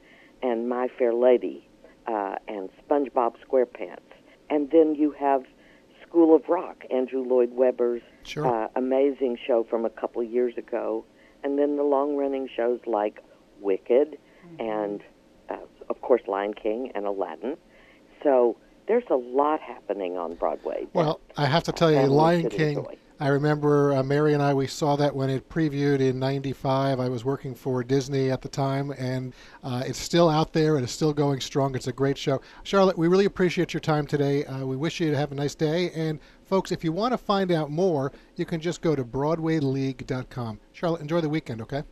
[0.42, 1.68] and My Fair Lady
[2.08, 4.13] uh, and SpongeBob SquarePants
[4.50, 5.44] and then you have
[6.08, 8.46] School of Rock, Andrew Lloyd Webber's Sure.
[8.46, 11.06] uh, amazing show from a couple years ago,
[11.44, 13.20] and then the long running shows like
[13.62, 14.18] Wicked
[14.60, 15.02] and,
[15.50, 15.56] uh,
[15.90, 17.58] of course, Lion King and Aladdin.
[18.22, 20.86] So there's a lot happening on Broadway.
[20.94, 22.78] Well, I have to tell you, Lion King.
[22.78, 22.98] enjoy.
[23.24, 24.54] I remember uh, Mary and I.
[24.54, 27.00] We saw that when it previewed in '95.
[27.00, 30.78] I was working for Disney at the time, and uh, it's still out there.
[30.78, 31.74] It is still going strong.
[31.74, 32.42] It's a great show.
[32.64, 34.44] Charlotte, we really appreciate your time today.
[34.44, 35.90] Uh, we wish you to have a nice day.
[35.92, 40.60] And folks, if you want to find out more, you can just go to BroadwayLeague.com.
[40.74, 41.62] Charlotte, enjoy the weekend.
[41.62, 41.84] Okay.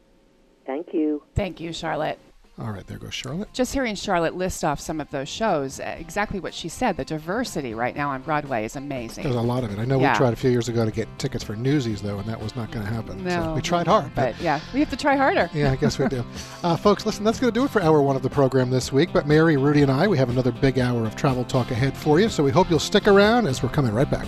[0.66, 1.24] Thank you.
[1.34, 2.20] Thank you, Charlotte.
[2.60, 3.52] All right, there goes Charlotte.
[3.54, 7.06] Just hearing Charlotte list off some of those shows, uh, exactly what she said, the
[7.06, 9.24] diversity right now on Broadway is amazing.
[9.24, 9.80] There's a lot of it.
[9.80, 10.12] I know Yeah.
[10.12, 12.56] we tried a few years ago to get tickets for Newsies, though, and that was
[12.56, 13.24] not going to happen.
[13.24, 15.50] No, so we tried hard, but yeah, we have to try harder.
[15.54, 16.24] yeah, I guess we do.
[16.64, 18.92] Uh, folks, listen, that's going to do it for hour one of the program this
[18.94, 19.10] week.
[19.12, 22.20] But Mary, Rudy, and I, we have another big hour of travel talk ahead for
[22.20, 22.30] you.
[22.30, 24.28] So we hope you'll stick around as we're coming right back.